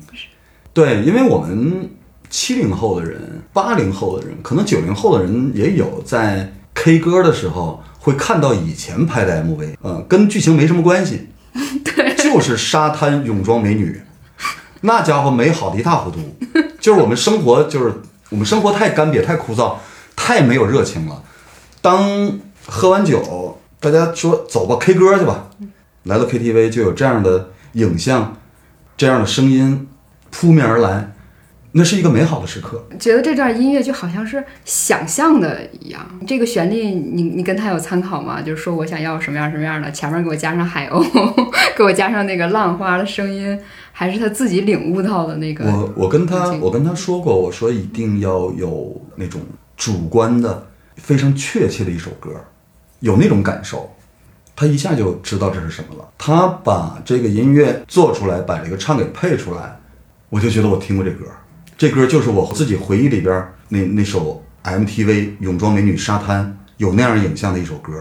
[0.74, 1.88] 对，因为我们
[2.31, 11.29] 七零后的人、八零后的人，可能九零后的人也有在 K 歌的时候会看到以前拍的 MV，呃，跟剧情没什么关系，
[11.85, 14.01] 对，就是沙滩泳装美女，
[14.83, 16.19] 那家伙美好的一塌糊涂，
[16.81, 17.93] 就是我们生活就是
[18.31, 19.77] 我们生活太干瘪、太枯燥、
[20.17, 21.23] 太没有热情了。
[21.81, 25.51] 当喝完酒，大家说走吧，K 歌去吧，
[26.05, 28.37] 来到 KTV 就有这样的影像、
[28.97, 29.87] 这样的声音
[30.31, 31.13] 扑面而来，
[31.77, 32.87] 那是一个美好的时刻。
[33.01, 36.01] 觉得这段音乐就好像是想象的一样。
[36.25, 38.41] 这个旋律你你跟他有参考吗？
[38.41, 41.05] 就是说我想要什么样什么样的，前面给我加上海鸥，
[41.77, 43.59] 给我加上那个浪花的声音，
[43.91, 45.65] 还是他自己领悟到的那个？
[45.65, 49.41] 我我跟他我跟他说过，我说一定要有那种
[49.77, 52.31] 主观的、非常确切的一首歌，
[53.01, 53.93] 有那种感受，
[54.55, 56.09] 他一下就知道这是什么了。
[56.17, 59.77] 他把这个音乐做出来，把这个唱给配出来，
[60.31, 61.27] 我就觉得我听过这歌，
[61.77, 67.93] 这歌就是我自己回忆里边那那首 MTV 泳装美女沙滩有那样影像的一首歌。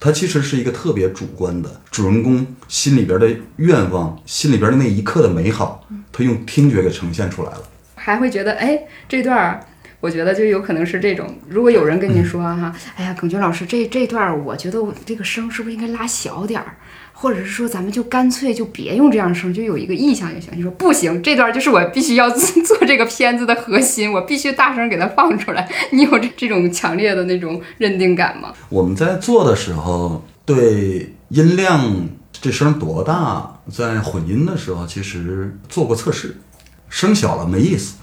[0.00, 7.62] 它其实是一个特别主观的，主人公心里边的愿望，心里边的那一刻的美好，他用听觉给呈现出来了。
[7.96, 9.60] 还会觉得，哎，这段儿，
[9.98, 11.36] 我觉得就有可能是这种。
[11.48, 16.76] 如果有人跟你说哈，哎呀，耿军老师，这这段儿，我觉得我这个声是不是应该拉小点儿，
[17.20, 20.52] 或者是说咱们就干脆就别用这样声，就有一个意向就行。
[20.54, 25.68] 你说不行，这段就是我必须要 做这个片子的核心，我必须大声给它放出来。
[25.90, 28.52] 你有这这种强烈的那种认定感吗？
[28.68, 36.36] 我们在做的时候，对音量这声多大，在混音的时候其实做过测试，
[36.88, 37.96] 声小了没意思，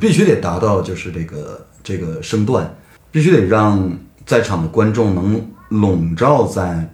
[0.00, 2.74] 必须得达到就是这个这个声段，
[3.12, 6.90] 必须得让在场的观众能笼罩在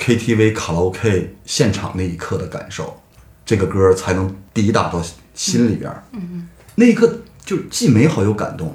[0.00, 2.98] KTV 卡拉 OK 现场那一刻的感受，
[3.44, 5.02] 这个歌才能抵达到
[5.34, 6.02] 心里边儿。
[6.12, 8.74] 嗯，那一刻就既美好又感动。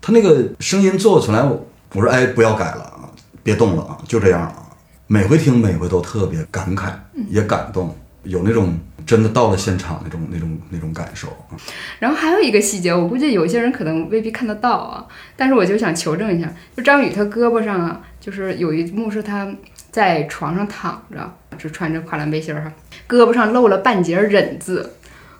[0.00, 3.10] 他那个声音做出来，我我说哎，不要改了啊，
[3.42, 4.64] 别动了啊，就这样啊。
[5.06, 6.92] 每回听，每回都特别感慨，
[7.28, 11.56] 也感动，有那种真的到了现场那种那种那种感受啊。
[11.98, 15.06] 然后还有一个细节，我估计有些人可能未必看得到啊，
[15.36, 19.50] 但是我就想求证一下，就张宇他胳膊上啊，就是有一幕是他
[19.90, 22.72] 在床上躺着，就穿着跨栏背心儿哈，
[23.08, 24.94] 胳膊上露了半截忍字，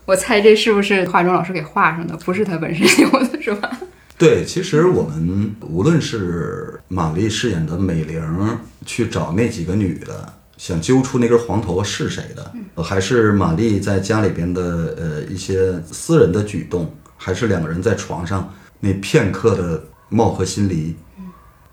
[0.04, 3.70] 我猜这是不是化妆老师给画上的，不是他本身有的，是吧？
[4.16, 14.62] 对，其实我们无论是玛丽饰演的美玲去找那几个女的，想揪出那根黄头发是谁的，呃还是玛丽在家里边的
[14.98, 20.96] 呃一些私人的举动，还是两个人在床上那片刻的貌合心离，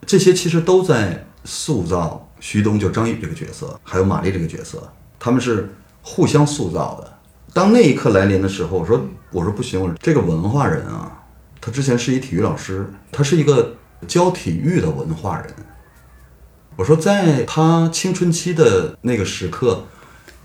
[0.05, 5.67] 这些其实都在塑造徐东就张宇这个角色，还有马丽这个角色，他们是
[6.03, 7.11] 互相塑造的。
[7.55, 11.23] 当那一刻来临的时候，我说我说不行，我这个文化人啊，
[11.59, 13.73] 他之前是一体育老师，他是一个
[14.07, 15.47] 教体育的文化人。
[16.75, 19.83] 我说，在他青春期的那个时刻，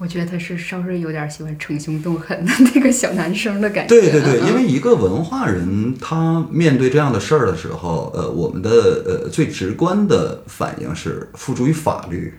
[0.01, 3.95] 我觉得他是稍微有点喜欢逞凶斗狠的那个小男生的感觉。
[3.95, 8.71] 对对对，嗯因为一个文化人，他面对这样的事儿的时候，呃，我们的
[9.05, 12.33] 呃最直观的反应是付诸于法律。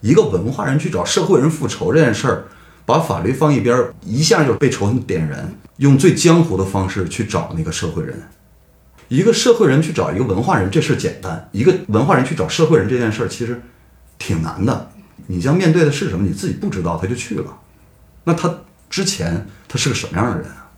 [0.00, 2.44] 一个文化人去找社会人复仇这件事儿，
[2.86, 8.18] 把法律放一边儿，一下就被仇恨点燃，用最江湖的方式去找那个社会人。
[9.08, 13.60] 一个社会人去找一个文化人，这事儿简单；一个文化人去找社会人这件事儿，其实
[14.16, 14.90] 挺难的。
[15.26, 17.58] 你将面对的是什么，你自己不知道，他就去了。
[18.24, 18.52] 那他
[18.88, 20.70] 之前他是个什么样的人啊？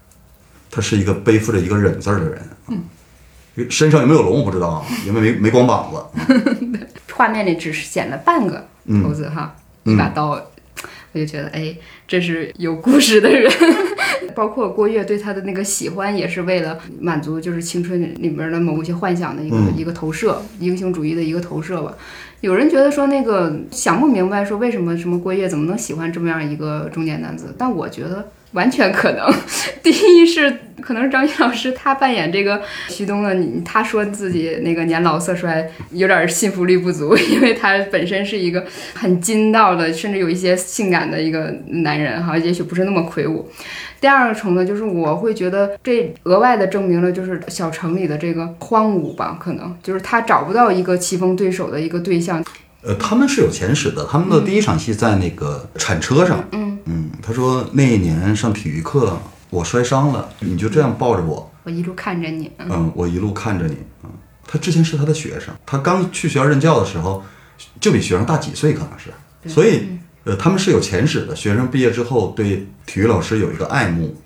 [0.71, 2.43] 他是一个背负着一个忍字儿的人。
[2.69, 6.87] 嗯，身上有没有龙我不知道啊，因为没没光膀子。
[7.13, 8.69] 画面里只是显了半个
[9.03, 11.75] 头子哈，一把刀，我就觉得哎，
[12.07, 13.51] 这是有故事的人。
[14.37, 21.97] 包括郭跃对他的那个喜欢，也是为了满足就是青春里面的某一些幻想的一个、一个投射，英雄主义的一个投射吧。
[22.43, 27.55] 有人觉得说那个想不明白，说为什么什么郭跃怎么能喜欢这么样一个中年男子？
[27.57, 28.29] 但我觉得。
[28.53, 29.33] 完全可能，
[29.83, 43.49] 第一是可能是张译老师他扮演这个徐东的，他说自己那个年老色衰，有点信服力不足，因为他本身是一个很筋道的，甚至有一些性感的一个男人哈，也许不是那么魁梧。
[44.01, 52.45] 第二个层呢，就是我会觉得这额外的证明了，就是小城里的这个荒芜吧，可能就是他找不到一个棋逢对手的一个对象。
[52.87, 56.43] 呃，他们是有前史的，他们的第一场戏在那个铲车上。
[56.53, 59.19] 嗯嗯，他说那一年上体育课
[59.51, 62.49] 我摔伤了，你就这样抱着我，我一路看着你。
[62.59, 63.77] 嗯，我一路看着你。
[64.05, 64.11] 嗯，
[64.47, 67.25] 他之前是他的学生，他刚去学校任教的时候
[67.81, 69.11] 就比学生大几岁，可能是。
[69.53, 69.89] 所以，
[70.23, 71.35] 呃，他们是有前史的。
[71.35, 74.17] 学生毕业之后对体育老师有一个爱慕，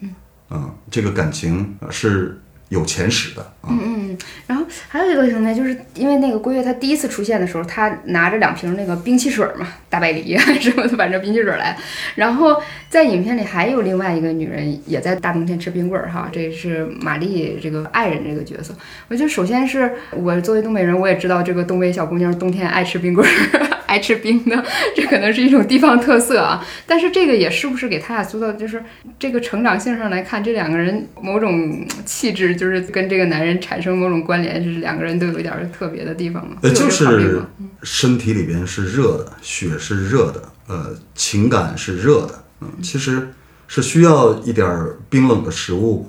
[0.50, 2.38] 嗯，这个感情是。
[2.70, 5.52] 有前史的，嗯嗯，然后还有一个什么呢？
[5.54, 11.76] 就是因为那个郭跃他第一次出现的时候，他拿着两瓶那个冰汽水嘛，大白梨 什么的，反正冰汽水来。
[12.14, 18.72] 然后在影片里还有另外一个女人也在大冬天吃冰棍儿哈，这是玛丽这个爱人这个角色。
[19.08, 23.79] 我觉得首先是我作为东北人，我也知道这个东北小姑娘冬天爱吃冰棍儿。
[23.90, 26.64] 爱吃冰的，这可能是一种地方特色啊。
[26.86, 28.80] 但是这个也是不是给他俩塑造，就是
[29.18, 36.58] 这个成长性上来看，这两个人某种气质，就是跟这个男人产生某种关联，是两个人都有一点特别的地方吗？
[36.62, 37.42] 呃，就是
[37.82, 43.30] 身体里边是热的，血是热的，呃，情感是热的，嗯，其实
[43.66, 44.68] 是需要一点
[45.08, 46.08] 冰冷的食物。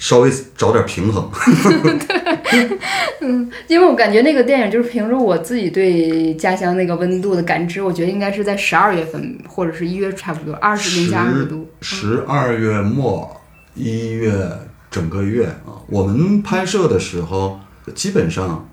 [0.00, 1.30] 稍微找点平衡，
[2.50, 2.78] 对，
[3.20, 11.68] 嗯，因为我感觉那个电影就是凭着我自己对家乡那个温度的感知，我觉得应该是在十二月份或者是一月差不多，二十零下二十度。
[11.82, 13.40] 十二月末
[13.74, 14.50] 一月
[14.90, 17.60] 整个月啊，我们拍摄的时候
[17.94, 18.66] 基本上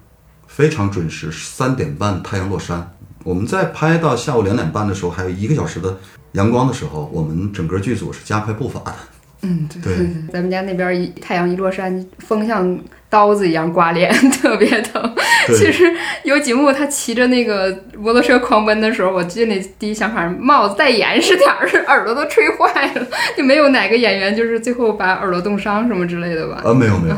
[0.47, 2.95] 非常准时，三点半太阳落山。
[3.25, 5.97] 我们在拍到下午两点半的时候，还有一个小时的
[6.31, 8.95] 阳光的时候，我们整个剧组是加快步伐的。
[9.41, 9.93] 嗯，对，
[10.33, 15.15] 咱们家那边一太阳一落山，风像刀子一样刮脸， 特别疼。
[15.55, 15.85] 其实
[16.23, 23.07] 有几幕他骑着那个摩托车狂奔的时候，我记得那第一想法，帽子戴严实点儿，耳朵都吹坏了。
[23.37, 26.61] 就没有哪个演员就是最后把耳朵冻伤什么之类的吧？
[26.65, 27.15] 啊，没有没有，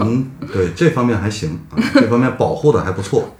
[0.00, 1.58] 我们对这方面还行，
[1.94, 3.36] 这方面保护的还不错。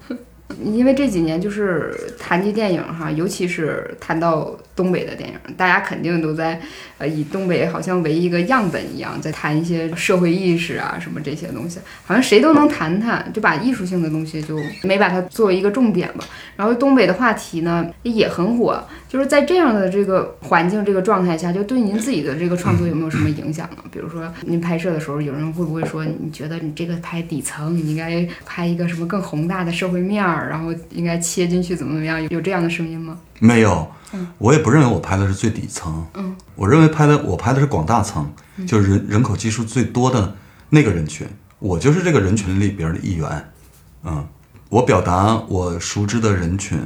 [0.63, 6.61] 因为这几年就是谈及电影哈，尤其是谈到东北的电影，大家肯定都在
[6.99, 16.25] 呃以东北好像为一个样本一样，在谈一些社会意识啊什么这些东西，好像谁都能谈谈，就把艺术性的东西就没把它作为一个重点吧。
[16.57, 23.85] 然后东北的话题呢也很火，就是在这样的这个环境这个状态下，就对您自己的这个创作有没有什么影响呢？
[23.91, 30.49] 比如说您拍摄的时候，有人会不会说你觉得你这个拍底层，你应该拍一个什么更宏大的社会面儿？
[30.49, 32.23] 然后应该切进去怎么怎么样？
[32.31, 33.19] 有这样的声音吗？
[33.39, 33.91] 没有，
[34.39, 36.07] 我也不认为我拍的是最底层。
[36.15, 38.33] 嗯，我认为拍的我拍的是广大层，
[38.67, 40.37] 就是人人口基数最多的
[40.71, 41.27] 那个人群。
[41.59, 43.53] 我就是这个人群里边的一员。
[44.05, 44.27] 嗯，
[44.69, 46.79] 我表达我熟知的人群，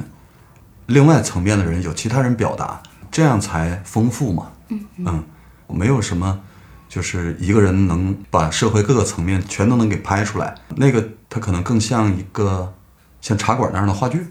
[0.85, 2.81] 另外层面的人有其他人表达，
[3.11, 4.51] 这样才丰富嘛。
[4.69, 5.23] 嗯嗯，
[5.67, 6.39] 没有什么，
[6.87, 10.55] 就是一个人能把社会各个层面全都能给拍出来。
[10.75, 12.73] 那个他可能更像一个。
[13.19, 14.25] 像茶馆那样的话剧，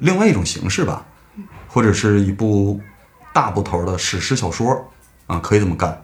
[0.00, 1.04] 另外一种形式吧，
[1.68, 2.80] 或者是一部
[3.32, 4.90] 大部头的史诗小说
[5.26, 6.02] 啊，可以这么干，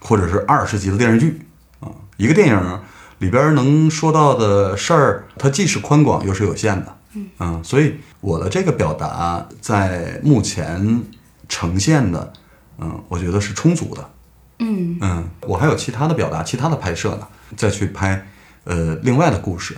[0.00, 1.40] 或者是二十集的电视剧
[1.80, 1.88] 啊。
[2.16, 2.80] 一个电影
[3.18, 6.96] 里边能说到的事儿，它既是宽广又是有限的，
[7.38, 11.02] 嗯，所以我的这个表达在目前
[11.48, 12.32] 呈现的，
[12.78, 14.10] 嗯，我觉得是充足的，
[14.58, 17.26] 嗯嗯，我还有其他的表达，其他的拍摄呢，
[17.56, 18.26] 再去拍
[18.64, 19.76] 呃另外的故事。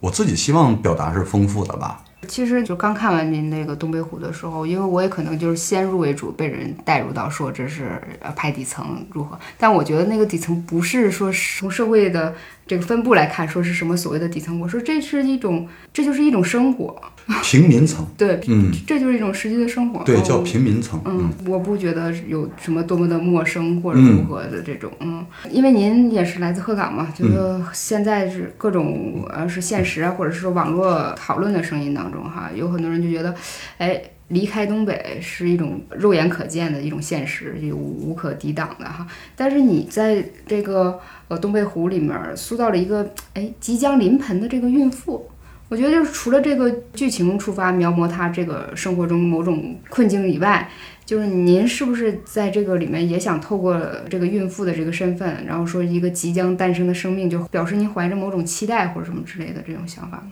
[0.00, 2.02] 我自己希望表达是丰富的吧。
[2.28, 9.38] 其实就刚看完您那个东北虎的时候，因为我也可能就是先入为主，被人带入到说这是呃拍底层如何。
[9.56, 12.34] 但我觉得那个底层不是说从社会的
[12.66, 17.00] 这个分布来看，说是什么所谓的底层，我说这是一种，这就是一种生活，
[17.44, 20.02] 平民层，对，嗯，这就是一种实际的生活。
[20.04, 33.32] 对，嗯叫平民层，嗯，我不觉得有什么多么的陌生或者如何的这种，嗯，因为您也是来自鹤岗嘛，觉得现在是各种呃是现实啊，或者是说网络讨论的声音当中哈，有很多人就觉得，
[33.78, 39.06] 哎，离开东北是一种肉眼可见的一种现实，就无无可抵挡的哈。
[39.36, 40.98] 但是你在这个
[41.28, 45.28] 呃东北湖里面塑造了一个哎即将临盆的这个孕妇。
[45.68, 50.70] 我觉得就是除了这个剧情出发描摹她这个生活中某种困境以外，
[51.04, 53.76] 就是您是不是在这个里面也想透过
[54.08, 60.30] 这个孕妇的这个身份，然后说一个即将诞生的生命，就表示您怀着某种期待或者什么之类的这种想法吗？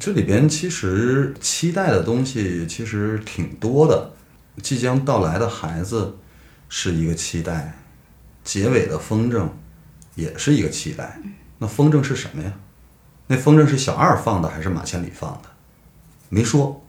[0.00, 4.12] 这里边其实期待的东西其实挺多的，
[4.62, 6.16] 即将到来的孩子
[6.68, 7.78] 是一个期待，
[8.42, 9.48] 结尾的风筝
[10.14, 11.20] 也是一个期待。
[11.58, 12.52] 那风筝是什么呀？
[13.28, 15.50] 那风筝是小二放的还是马千里放的？
[16.28, 16.84] 没说。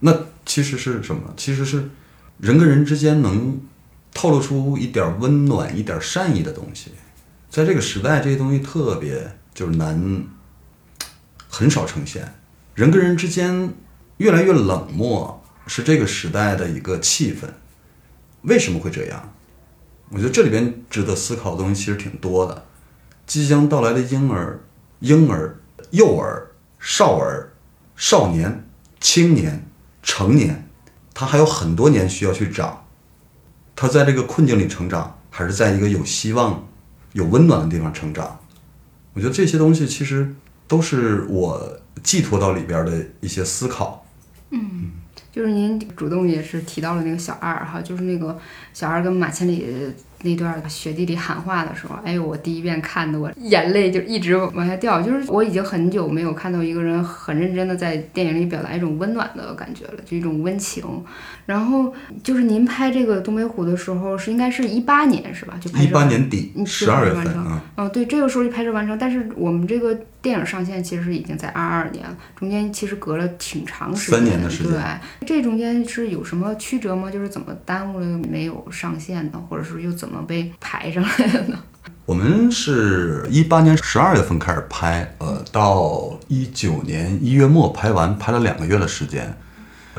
[0.00, 1.34] 那其实是什么？
[1.36, 1.90] 其实是
[2.38, 3.60] 人跟人之间能
[4.14, 6.92] 透露出一点温暖、一点善意的东西。
[7.50, 10.22] 在这个时代，这些东西特别就是难，
[11.48, 12.34] 很少呈现。
[12.74, 13.74] 人跟人之间
[14.18, 17.48] 越来越冷漠，是这个时代的一个气氛。
[18.42, 19.34] 为什么会这样？
[20.10, 22.64] 我觉得这里边值得思考的东西其实挺多的。
[23.26, 24.60] 即将到来的婴儿、
[25.00, 27.52] 婴儿、幼儿、少儿、
[27.94, 28.64] 少年、
[29.00, 29.66] 青年、
[30.02, 30.66] 成年，
[31.12, 32.86] 他还有很多年需要去长。
[33.76, 36.66] 他在这个困境里成长，还是在一个有希望、
[37.12, 38.40] 有温暖的地方成长？
[39.12, 40.34] 我觉得这些东西其实
[40.68, 44.06] 都是我寄托到里边的一些思考。
[44.50, 44.92] 嗯
[45.30, 48.36] 就是您主动也是提到了那个小二哈，就是那个
[48.72, 49.64] 小二跟马千里
[50.22, 60.82] 那段雪地里喊话的时候，哎呦，我第一遍看的我眼泪就一直往下掉，就是我已经很久没有看到一个人很认真的在电影里表达一种温暖的感觉了，就一种温情。
[61.46, 61.94] 然后
[62.24, 65.56] 就是您拍这个东北虎的时候是应该是一八年是吧？
[65.60, 74.72] 就拍一八年底嗯十二月份完成啊，哦，对，这个时候就拍摄完成，但是我们这个电影上线其实已经在二二年了，中间其实隔了挺长时间，三年的时间
[75.20, 77.10] 对，这中间是有什么曲折吗？
[77.10, 79.42] 就是怎么耽误了没有上线呢？
[79.48, 81.58] 或者是又怎么被排上来的呢？
[82.04, 89.36] 我们是一八年十二月份开始拍，呃，到一九年一月末拍完，拍了两个月的时间，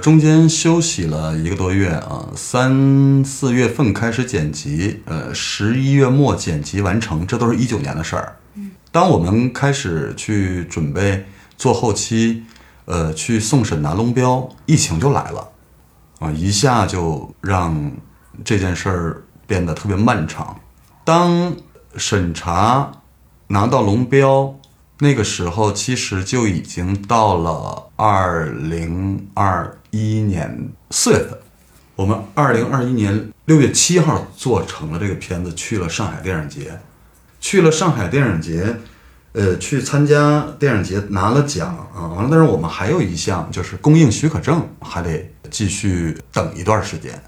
[0.02, 8.36] 中间休息了一个多月啊，三四月份开始剪辑，呃，十一月末剪辑完成，这都是一九年的事儿。
[8.92, 11.26] 当我们开始去准备
[11.58, 12.44] 做后期，
[12.86, 15.48] 呃，去送审拿龙标，疫情就来了，
[16.20, 17.92] 啊，一下就让
[18.44, 20.60] 这件事儿变得特别漫长。
[21.04, 21.56] 当
[21.96, 22.92] 审查
[23.48, 24.56] 拿到龙标
[25.00, 31.38] 那个时候，其实就已经到了二零二一年四月份。
[31.96, 36.80] 我们二零二一年六月七号做成了这个片子，去了上海电影节，
[37.40, 38.78] 去了上海电影节，
[39.34, 42.08] 呃，去参加电影节拿了奖啊。
[42.08, 47.22] 完了，但是我们还有一项就是供应许可证，还得继续等一段时间。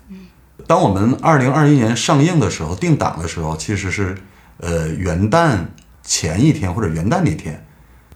[0.67, 4.15] 当我们二零二一年上映的时候，定档的时候，其实是
[4.57, 5.57] 呃元旦
[6.03, 7.65] 前一天或者元旦那天。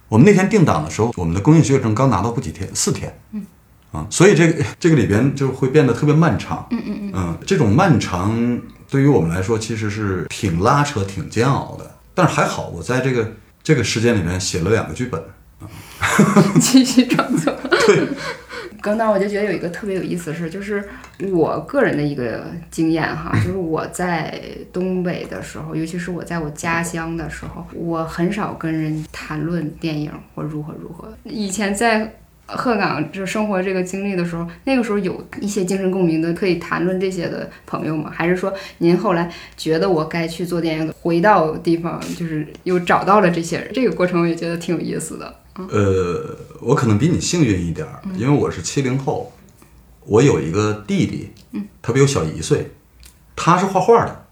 [0.08, 3.18] 我们那天定档的时候，我们的供应许可证刚拿到不几天，四天。
[3.32, 3.44] 嗯。
[3.92, 6.66] 啊，所以这个这个里边就会变得特别漫长。
[6.70, 7.38] 嗯嗯嗯。
[7.46, 8.30] 这种漫长
[8.88, 11.90] 对于我们来说，其实是挺拉扯、挺煎熬的。
[12.14, 13.32] 但是还好，我在这个
[13.62, 15.22] 这个时间里面写了两个剧本。
[16.60, 17.52] 继续创作。
[17.86, 18.08] 对。
[18.82, 20.86] 刚才我就觉得有一个特别有意思的事，就是
[21.32, 24.40] 我个人的一个经验哈，就是我在
[24.72, 31.12] 东北的时候，尤其是我在我家乡的时候，我很少跟人谈论电影或如何如何。
[31.24, 32.14] 以前在
[32.46, 38.10] 鹤岗就生活这个经历的时候，那个时候有一些精神共鸣的可以谈论这些的朋友吗？
[38.14, 43.70] 还是说您后来觉得我该去做电影，回到地方就是又找到了这些人？
[43.72, 45.40] 这个过程我也觉得挺有意思的。
[45.56, 49.32] 呃，我可能比你幸运一点儿，因为我是七零后，
[50.04, 51.30] 我有一个弟弟，
[51.80, 52.72] 他比我小一岁，
[53.34, 54.26] 他是画画的，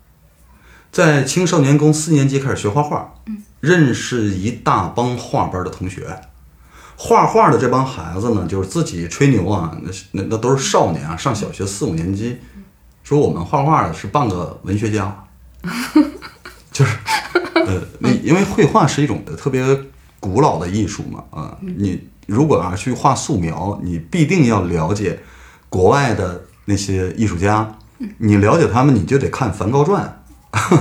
[0.92, 3.14] 在青少年宫四年级开始学画画，
[3.60, 6.20] 认识一大帮画班的同学，
[6.96, 12.38] 画画的这帮孩子呢，就是自己吹牛啊，那是那那都是少年啊，上小学四五年级，
[13.02, 15.24] 说我们画画的是半个文学家，
[16.72, 16.96] 就是
[17.54, 19.64] 呃，你因为绘画是一种特别。
[20.20, 25.20] 古老的艺术嘛，啊，你如果啊去画素描，你必定要了解
[25.68, 27.76] 国外的那些艺术家，
[28.16, 30.24] 你了解他们，你就得看梵高传，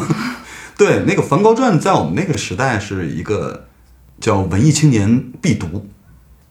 [0.79, 3.65] 对，那个《梵高传》在我们那个时代是一个
[4.21, 5.89] 叫文艺青年必读，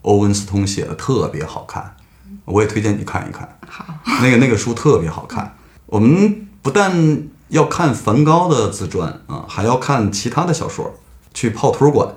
[0.03, 1.97] 欧文斯通写的特别好看，
[2.45, 3.59] 我也推荐你看一看。
[3.67, 3.85] 好，
[4.21, 5.57] 那个那个书特别好看。
[5.87, 10.95] 我们不但要看梵高的自传啊，还要看其他的小说，
[11.35, 12.15] 去泡图书馆、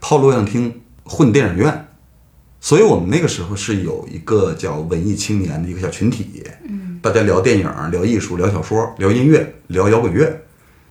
[0.00, 1.88] 泡录像厅、混电影院。
[2.60, 10.42] 所以我们那个时候是有一个叫文艺青年的一个小群体，嗯，大家聊电影、聊艺术、聊小说、聊音乐、聊摇滚乐。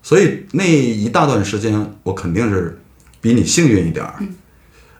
[0.01, 2.79] 所以那一大段时间，我肯定是
[3.19, 4.23] 比你幸运一点儿。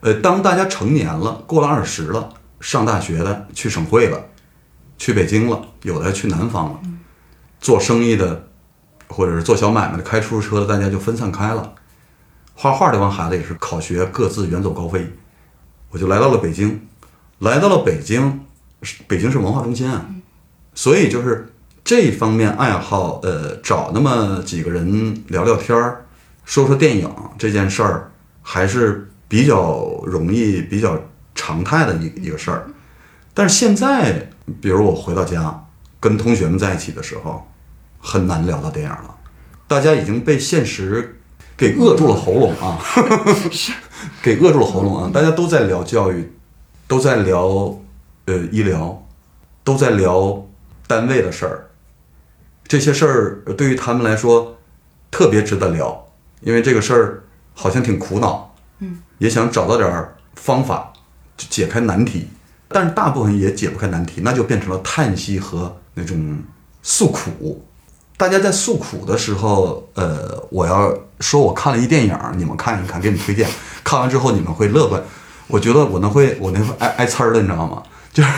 [0.06, 2.30] 呃，当大家成年了，过了二十了，
[2.60, 4.24] 上大学的去省会了，
[5.00, 6.80] 去北京了，有的去南方了，
[7.60, 8.48] 做生意的
[9.08, 11.74] 或者是做小买卖的，开出租车的，大家就分散开了。
[12.54, 15.12] 画画这帮孩子也是考学各自远走高飞，
[15.90, 16.88] 我就来到了北京，
[17.40, 18.42] 来到了北京，
[18.84, 20.06] 是北京是文化中心啊，
[20.76, 21.52] 所以就是
[21.84, 26.06] 这方面爱好，呃，找那么几个人聊聊天儿，
[26.44, 28.12] 说说电影这件事儿，
[28.44, 31.00] 还是比较容易、比较
[31.34, 32.68] 常态的一一个事儿。
[33.34, 34.30] 但是现在，
[34.62, 35.68] 比如我回到家，
[36.00, 37.46] 跟同学们在一起的时候，
[38.00, 39.16] 很难聊到电影了，
[39.68, 41.20] 大家已经被现实
[41.58, 42.80] 给扼住了喉咙啊，
[44.22, 45.12] 给扼住了喉咙啊！
[45.14, 46.32] 大家都在聊教育，
[46.88, 47.78] 都在聊
[48.26, 49.06] 呃医疗，
[49.64, 50.46] 都在聊
[50.88, 51.70] 单位的事儿。
[52.68, 54.58] 这些事儿呃对于他们来说
[55.12, 56.08] 特别值得聊，
[56.42, 57.24] 因为这个事儿
[57.54, 58.55] 好像挺苦恼，嗯，
[59.18, 60.92] 也想找到点儿方法
[61.38, 62.28] 就解开难题，
[62.68, 66.38] 但是大部分也解不开难题，那就变成了叹息和那种
[66.82, 67.66] 诉苦。
[68.18, 73.48] 大家在诉苦的时候，呃，我要说我看了一电影，你们看一看，给你们推荐。
[73.84, 75.02] 看完之后你们会乐观，
[75.48, 77.84] 我觉得我那会我那会挨挨呲儿的，你知道吗？
[78.16, 78.30] 就是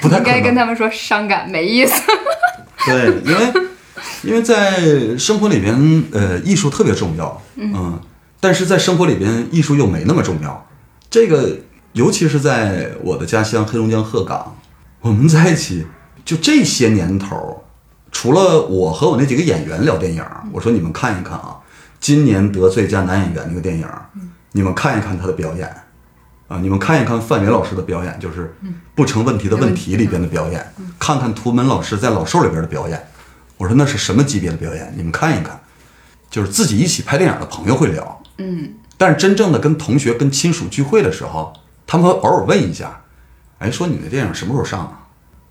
[0.00, 0.24] 不太应。
[0.24, 2.00] 该跟他们说伤感没意思。
[2.86, 3.52] 对，因为
[4.22, 8.00] 因为在生活里面，呃，艺术特别重要，嗯，
[8.46, 10.68] 但是在生活里边，艺术又没那么重要。
[11.10, 11.58] 这个，
[11.94, 14.56] 尤其是在我的家乡黑龙江鹤岗，
[15.00, 15.84] 我们在一起
[16.24, 17.56] 就这些年头儿，
[18.12, 21.56] 除了我和我那几个演员聊电影儿，我说你们看一看啊，
[21.98, 24.06] 今年得最佳男演员那个电影儿，
[24.52, 25.68] 你们看一看他的表演。
[26.46, 28.54] 啊，你们看一看范伟老师的表演，就是
[28.94, 30.64] 《不成问题的问题》里边的表演，
[31.00, 33.08] 看看图门老师在《老兽》里边的表演。
[33.56, 34.94] 我说那是什么级别的表演？
[34.96, 35.58] 你们看一看，
[36.30, 41.52] 就是自己一起拍电影的朋友会聊，嗯，但是真正的跟同学、跟亲属聚会的时候，
[41.86, 43.02] 他们会偶尔问一下，
[43.58, 45.02] 哎，说你的电影什么时候上啊？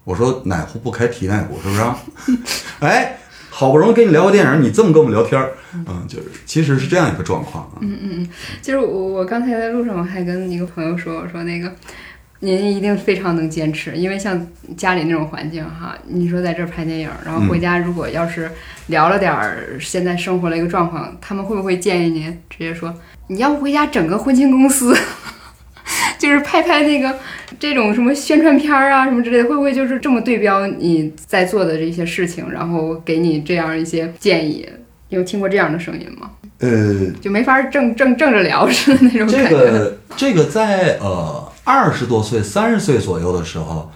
[0.03, 1.97] 我说哪壶不开提哪壶，是不是啊？
[2.79, 3.17] 哎，
[3.49, 7.77] 好不容易跟你聊个电影，你这么跟我们聊天，嗯，就是其实是这样一个状况啊。
[7.81, 8.29] 嗯嗯嗯，
[8.61, 11.73] 其实我我刚才在路上我还跟一个朋友说，我说那个
[12.45, 14.45] 您一定非常能坚持，因为像
[14.77, 18.49] 家里那种环境哈，你说在这儿拍电影，然后回家如果要是
[18.87, 22.93] 聊了点儿现在生活的一个状况，他们会不会建议您直接说
[23.27, 24.95] 你要不回家整个婚庆公司？
[26.17, 27.13] 就是拍拍那个
[27.59, 34.67] 这种什么宣传片儿啊什么之类的，会不会就是这么对标你在做的这些事情，然后给你这样一些建议？
[35.09, 36.31] 有听过这样的声音吗？
[36.59, 39.51] 呃，就没法正正正着聊似的那种感觉。
[39.51, 43.91] 个这个在呃二十多岁、三十岁左右的时候，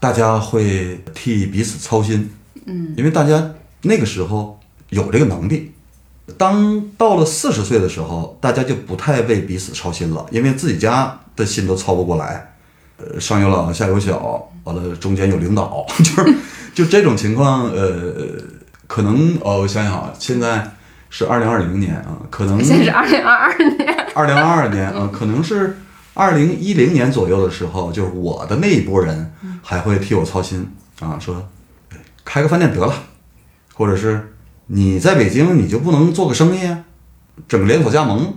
[0.00, 2.28] 大家会替彼此操心，
[2.66, 3.52] 嗯，因为大家
[3.82, 4.58] 那个时候
[4.88, 5.72] 有这个能力。
[6.38, 12.54] 当到了四十岁的时候，大家就不太为彼此操心了，因为自己家的心都操不过来。
[12.98, 16.34] 呃，上有老下有小，完了中间有领导， 就是
[16.74, 17.88] 就这种情况，呃，
[18.86, 20.70] 可能呃，我想想啊，现在
[21.08, 25.78] 是二零二零年啊，可能现在是二零二二年，二零二二年啊，可能是
[26.14, 29.32] 二零一零年左右的时候，就是我的那一波人
[29.62, 30.68] 还会替我操心
[31.00, 31.48] 啊，说
[31.90, 32.92] 哎开个饭店得了，
[33.74, 34.34] 或者是
[34.66, 36.84] 你在北京你就不能做个生意啊，
[37.48, 38.34] 整个连锁加盟。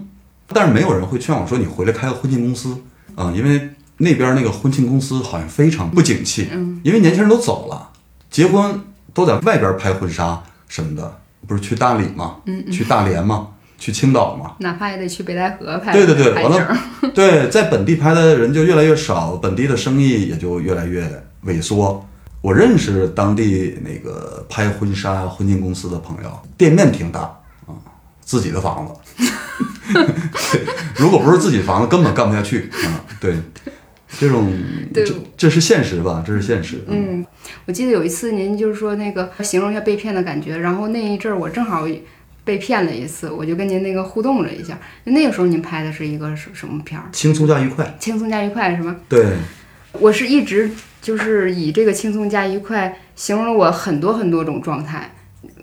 [0.48, 2.78] 但是没有人会劝我说你回来开个婚庆公司
[3.16, 6.50] 啊，因为那边那个婚庆公司好像非常不景气，
[6.84, 7.90] 因为年轻人都走了，
[8.30, 8.82] 结婚
[9.14, 12.36] 都在外边拍婚纱什么的，不是去大理吗？
[12.72, 13.48] 去大连吗？
[13.84, 14.56] 去青岛嘛？
[14.60, 15.92] 哪怕也得去北戴河拍。
[15.92, 16.78] 对对对，完了，
[17.14, 21.04] 对，在本地拍的人就越来越少，本地的生意也就越来越
[21.46, 22.08] 萎缩。
[22.40, 27.20] 我认识当地那个拍婚纱、婚庆公司的朋友，店面挺大
[27.68, 27.76] 啊，
[28.22, 29.32] 自己的房子，
[30.96, 33.04] 如果不是自己房子，根本干不下去啊。
[33.20, 33.36] 对，
[34.18, 34.50] 这种
[34.94, 36.24] 对这这是现实吧？
[36.26, 36.82] 这是现实。
[36.88, 37.26] 嗯，
[37.66, 41.86] 我记得有一次您就是说那个形容一下被骗的感觉，然后那一阵儿我正好
[42.44, 44.78] 被骗了一次，我就跟您那个互动了一下。
[45.06, 47.06] 那个时候您拍的是一个什什么片儿？
[47.12, 47.96] 轻松加愉快。
[48.00, 48.96] 轻松加愉快是吗？
[49.08, 49.26] 对，
[49.94, 50.70] 我是一直
[51.02, 55.14] 就是以这个轻松加愉快形容了我很多很多种状态，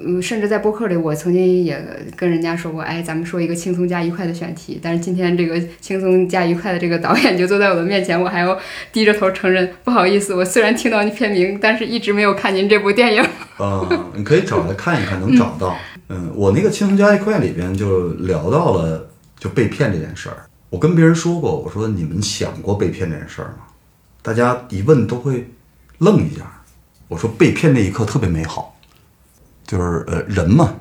[0.03, 1.83] 嗯，甚至在播客里，我曾经也
[2.17, 4.79] 跟人家说过，哎，咱们说一个轻松加愉快的选题。
[4.83, 8.59] 但是今天这个轻松加愉快的这个导演就坐在我的面前，我还要
[8.93, 13.23] 低着头承认，不好意思，我虽然听到你片名，但是一直没有看您这部电影。
[13.59, 15.69] 啊，你可以找来看一看，能找到。
[15.71, 19.09] 嗯，嗯我那个轻松加愉快里边就聊到了
[19.39, 20.45] 就被骗这件事儿。
[20.69, 23.65] 我跟别人说过，我说你们想过被骗这件事儿吗？
[24.21, 25.49] 大家一问都会
[25.99, 26.63] 愣一下。
[27.09, 28.77] 我说被骗那一刻特别美好。
[29.65, 30.75] 就是呃，人嘛，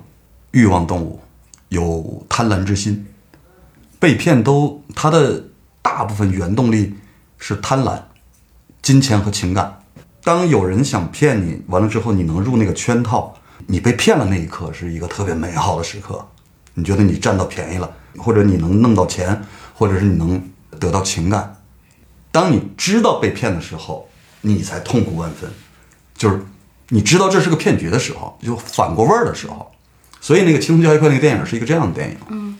[0.49, 1.19] 欲望动物，
[1.67, 3.05] 有贪婪之心，
[3.99, 5.43] 被骗都他的
[5.84, 6.95] 大部分原动力
[7.38, 8.01] 是贪婪、
[8.82, 9.84] 金钱和情感。
[10.23, 13.36] 当有人想骗你，完了之后你能入那个圈套，
[13.68, 16.26] 你被骗了那一刻是一个特别美好的时刻。
[16.74, 19.41] 你觉得你占到便宜了，或者你能弄到钱，
[19.74, 20.41] 或者是你能
[20.80, 21.55] 得到情感。
[22.32, 24.07] 当你知道被骗的时候，
[24.41, 25.49] 你才痛苦万分，
[26.16, 26.39] 就是。
[26.91, 29.70] 你知道这是个骗局的时候，就反过味儿的时候，
[30.20, 32.18] 所以那个《青松交易课》那个电影是一个这样的电影。
[32.30, 32.57] 嗯，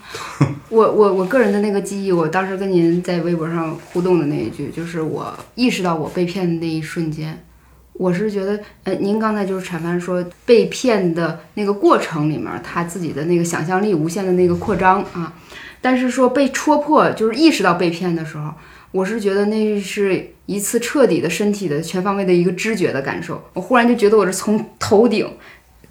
[0.68, 7.44] 我我我个人的那个记忆，我当时跟您在微博上互动的那一句，就是我意识到我被骗的那一瞬间，
[8.00, 15.30] 我是觉得，呃，您刚才就是阐凡说被骗的那个过程里面，他自己的那个想象力无限的那个扩张啊，
[15.82, 18.54] 但是说被戳破，就是意识到被骗的时候。
[18.92, 23.44] 我是觉得那是一次彻底的身体的全方位的一个知觉的感受。
[23.52, 25.36] 我忽然就觉得我是从头顶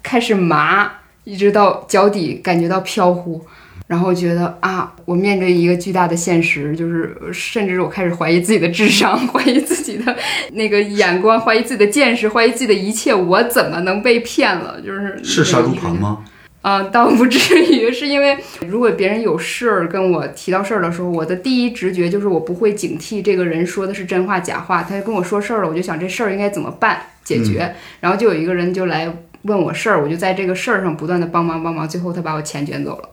[0.02, 0.90] 开始麻，
[1.22, 3.46] 一直到脚底感觉到飘忽，
[3.90, 10.16] 然后觉得啊，我面对一个巨大的现实，就是甚至我开始怀疑自己的智商， 怀疑自己的
[10.52, 13.12] 那个眼光，怀疑自己的见识，怀疑自己的一切。
[13.12, 14.80] 我怎么能被骗了？
[14.80, 16.18] 就是是杀猪盘吗？
[16.62, 18.38] 啊， 倒不至于，是因为
[18.68, 24.84] 如果别人有事儿跟我提到事儿的时候，我的第一直觉就是我不会警惕这个人说的是真话假话。
[24.84, 27.74] 他跟我说事儿了，我就想这事儿应该怎么办解决。
[27.98, 29.12] 然后就有一个人就来
[29.42, 33.08] 问我事儿，我就在这个事儿上不断的帮忙帮忙，最后他把我钱卷走了。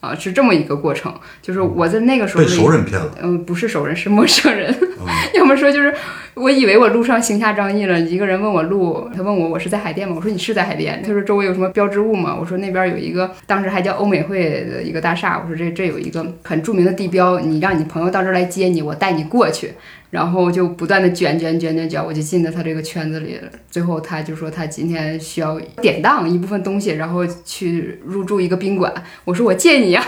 [0.00, 4.74] 啊，是这么一个过程，就是我在那个时候被熟人骗了，嗯，不是熟人，是陌生人。
[5.34, 5.94] 要么说就是，
[6.34, 10.14] 我以为我路上行侠仗义了，一个人问我路，他问我我是在海淀吗？
[10.16, 11.02] 我说你是在海淀。
[11.02, 12.36] 他说周围有什么标志物吗？
[12.38, 15.38] 我说那边有一个，当时还叫欧美汇的一个大厦。
[15.42, 19.72] 我说这这有一个很著名的地标，你让你朋友到这儿来接你，我带你过去。
[20.10, 23.48] 然后就不断的卷卷卷卷卷，我就进到他这个圈子里了。
[23.70, 28.92] 最后他就说他今天需要典当一部分东西，然后去入住一个宾馆。
[29.24, 30.04] 我说我借你呀。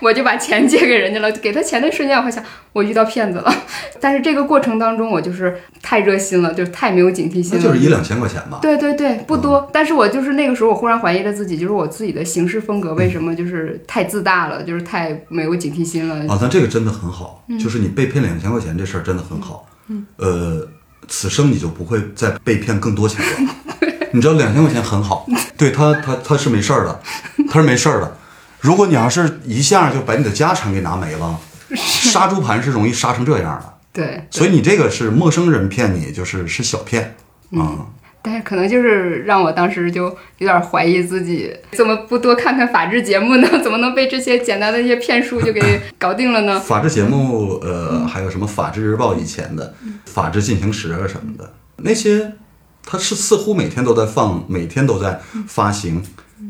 [0.00, 2.42] 我就把钱借给人家了，给他钱的瞬间，我想
[2.72, 3.54] 我遇到骗子了。
[4.00, 7.62] 但是这个过程当中，我就是太热心了，就是太没有警惕心了。
[7.62, 8.58] 就是一两千块钱吧。
[8.60, 9.68] 对对对，不多。
[9.72, 16.16] 但是我就是那个时候，我忽然怀疑了自己，就是我自己的行事风格为什么就是太自大了，就是太没有警惕心了。
[16.32, 19.66] 啊，但这个真的很好，就是你被骗两千块钱这事儿真的很好。
[19.88, 20.04] 嗯。
[20.16, 20.68] 呃，
[21.08, 23.54] 此生你就不会再被骗更多钱了。
[24.12, 27.00] 你知道两千块钱很好，对他他他是没事儿的，
[27.48, 28.16] 他是没事儿的。
[28.62, 31.38] 如果你要是一下就把你的家产给拿没了，
[31.74, 33.74] 杀猪盘是容易杀成这样的。
[33.92, 37.14] 对，所以你这个是陌生人骗你，就是是小骗
[37.50, 37.86] 啊。
[38.24, 40.04] 但是可能就是让我当时就
[40.38, 43.48] 有点怀疑自己，怎么不多看看法制节目呢？
[43.64, 45.60] 怎么能被这些简单的一些骗术就给
[45.98, 46.60] 搞定了呢？
[46.60, 49.74] 法制节目，呃，还有什么《法制日报》以前的
[50.06, 52.34] 《法制进行时》啊什么的，那些
[52.86, 56.00] 它是似乎每天都在放，每天都在发行。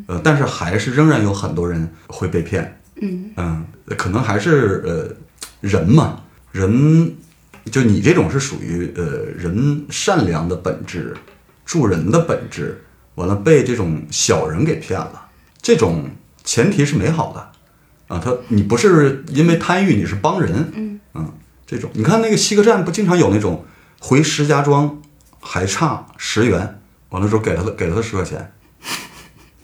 [0.06, 2.80] 呃，但是还是仍然有很多人会被骗。
[3.00, 5.16] 嗯嗯，可能还是呃
[5.60, 6.20] 人嘛，
[6.52, 7.14] 人
[7.70, 9.02] 就你这种是属于呃
[9.36, 11.16] 人善良的本质，
[11.64, 12.84] 助人的本质，
[13.16, 15.28] 完了被这种小人给骗了，
[15.60, 16.10] 这种
[16.44, 18.20] 前提是美好的啊。
[18.22, 20.70] 他你不是因为贪欲，你是帮人。
[20.74, 21.32] 嗯嗯，
[21.66, 23.64] 这种你看那个西客站不经常有那种
[24.00, 25.02] 回石家庄
[25.40, 28.52] 还差十元，完了之后给了他给了他十块钱。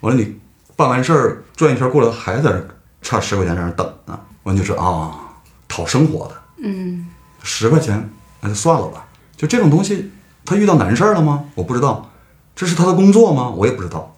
[0.00, 0.36] 完了，你
[0.76, 2.62] 办完事儿转一圈过来，还在那
[3.02, 4.18] 差十块钱在那等呢。
[4.44, 5.12] 完就是啊，
[5.66, 7.06] 讨生活的，嗯，
[7.42, 8.08] 十块钱
[8.40, 9.06] 那就算了吧。
[9.36, 10.10] 就这种东西，
[10.44, 11.44] 他遇到难事儿了吗？
[11.54, 12.10] 我不知道，
[12.56, 13.50] 这是他的工作吗？
[13.50, 14.16] 我也不知道。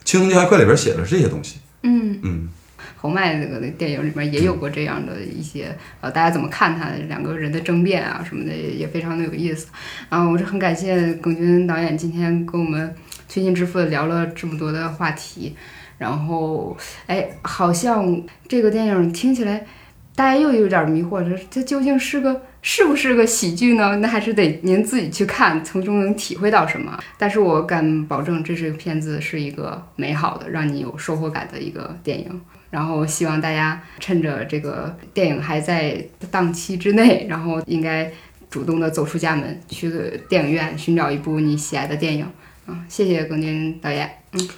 [0.08, 1.58] 《轻松加快》里边写的是这些东西。
[1.82, 2.48] 嗯嗯，
[2.96, 9.66] 侯麦那个那电影里面也有过这样的一些呃，大家怎么看他两个人的争辩啊什么的，也非常的有意思。
[10.08, 12.94] 然后我是很感谢耿军导演今天跟我们。
[13.28, 15.54] 推心置腹的聊了这么多的话题，
[15.98, 19.66] 然后哎，好像这个电影听起来
[20.14, 23.96] 大家又有点迷惑，这这究竟是个是不是个喜剧呢？
[23.96, 26.98] 那还是得您自己去看，从中能体会到什么。
[27.18, 32.40] 但是我敢保证，这是个片子是一个美好的，让你有收获感的一个电影。
[32.70, 38.10] 然后希望大家趁着这个电影还在档期之内，然后应该
[38.50, 39.90] 主动的走出家门，去
[40.28, 42.26] 电影院寻找一部你喜爱的电影。
[42.66, 44.10] 嗯，谢谢龚军导演。
[44.32, 44.48] 嗯，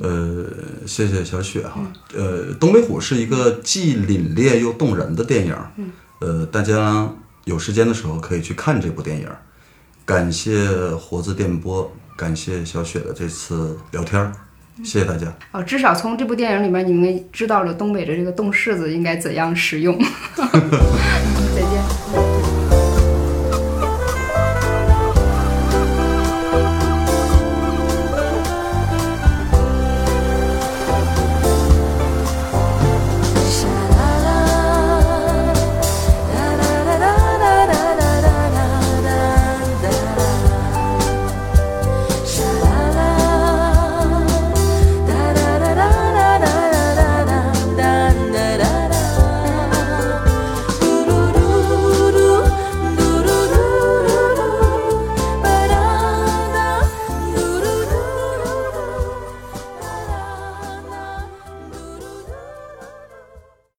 [0.00, 0.46] 呃，
[0.86, 1.80] 谢谢小雪哈。
[2.14, 5.56] 呃，东北虎是一个既凛冽又动人的电影。
[6.20, 7.08] 呃，大家
[7.44, 9.28] 有时间的时候可以去看这部电影。
[10.04, 14.32] 感谢活字电波，感谢小雪的这次聊天儿，
[14.84, 15.26] 谢谢大家。
[15.50, 19.98] 哦，至少从这部电影里面，你们知道了东北的这个冻柿子应该怎样使用。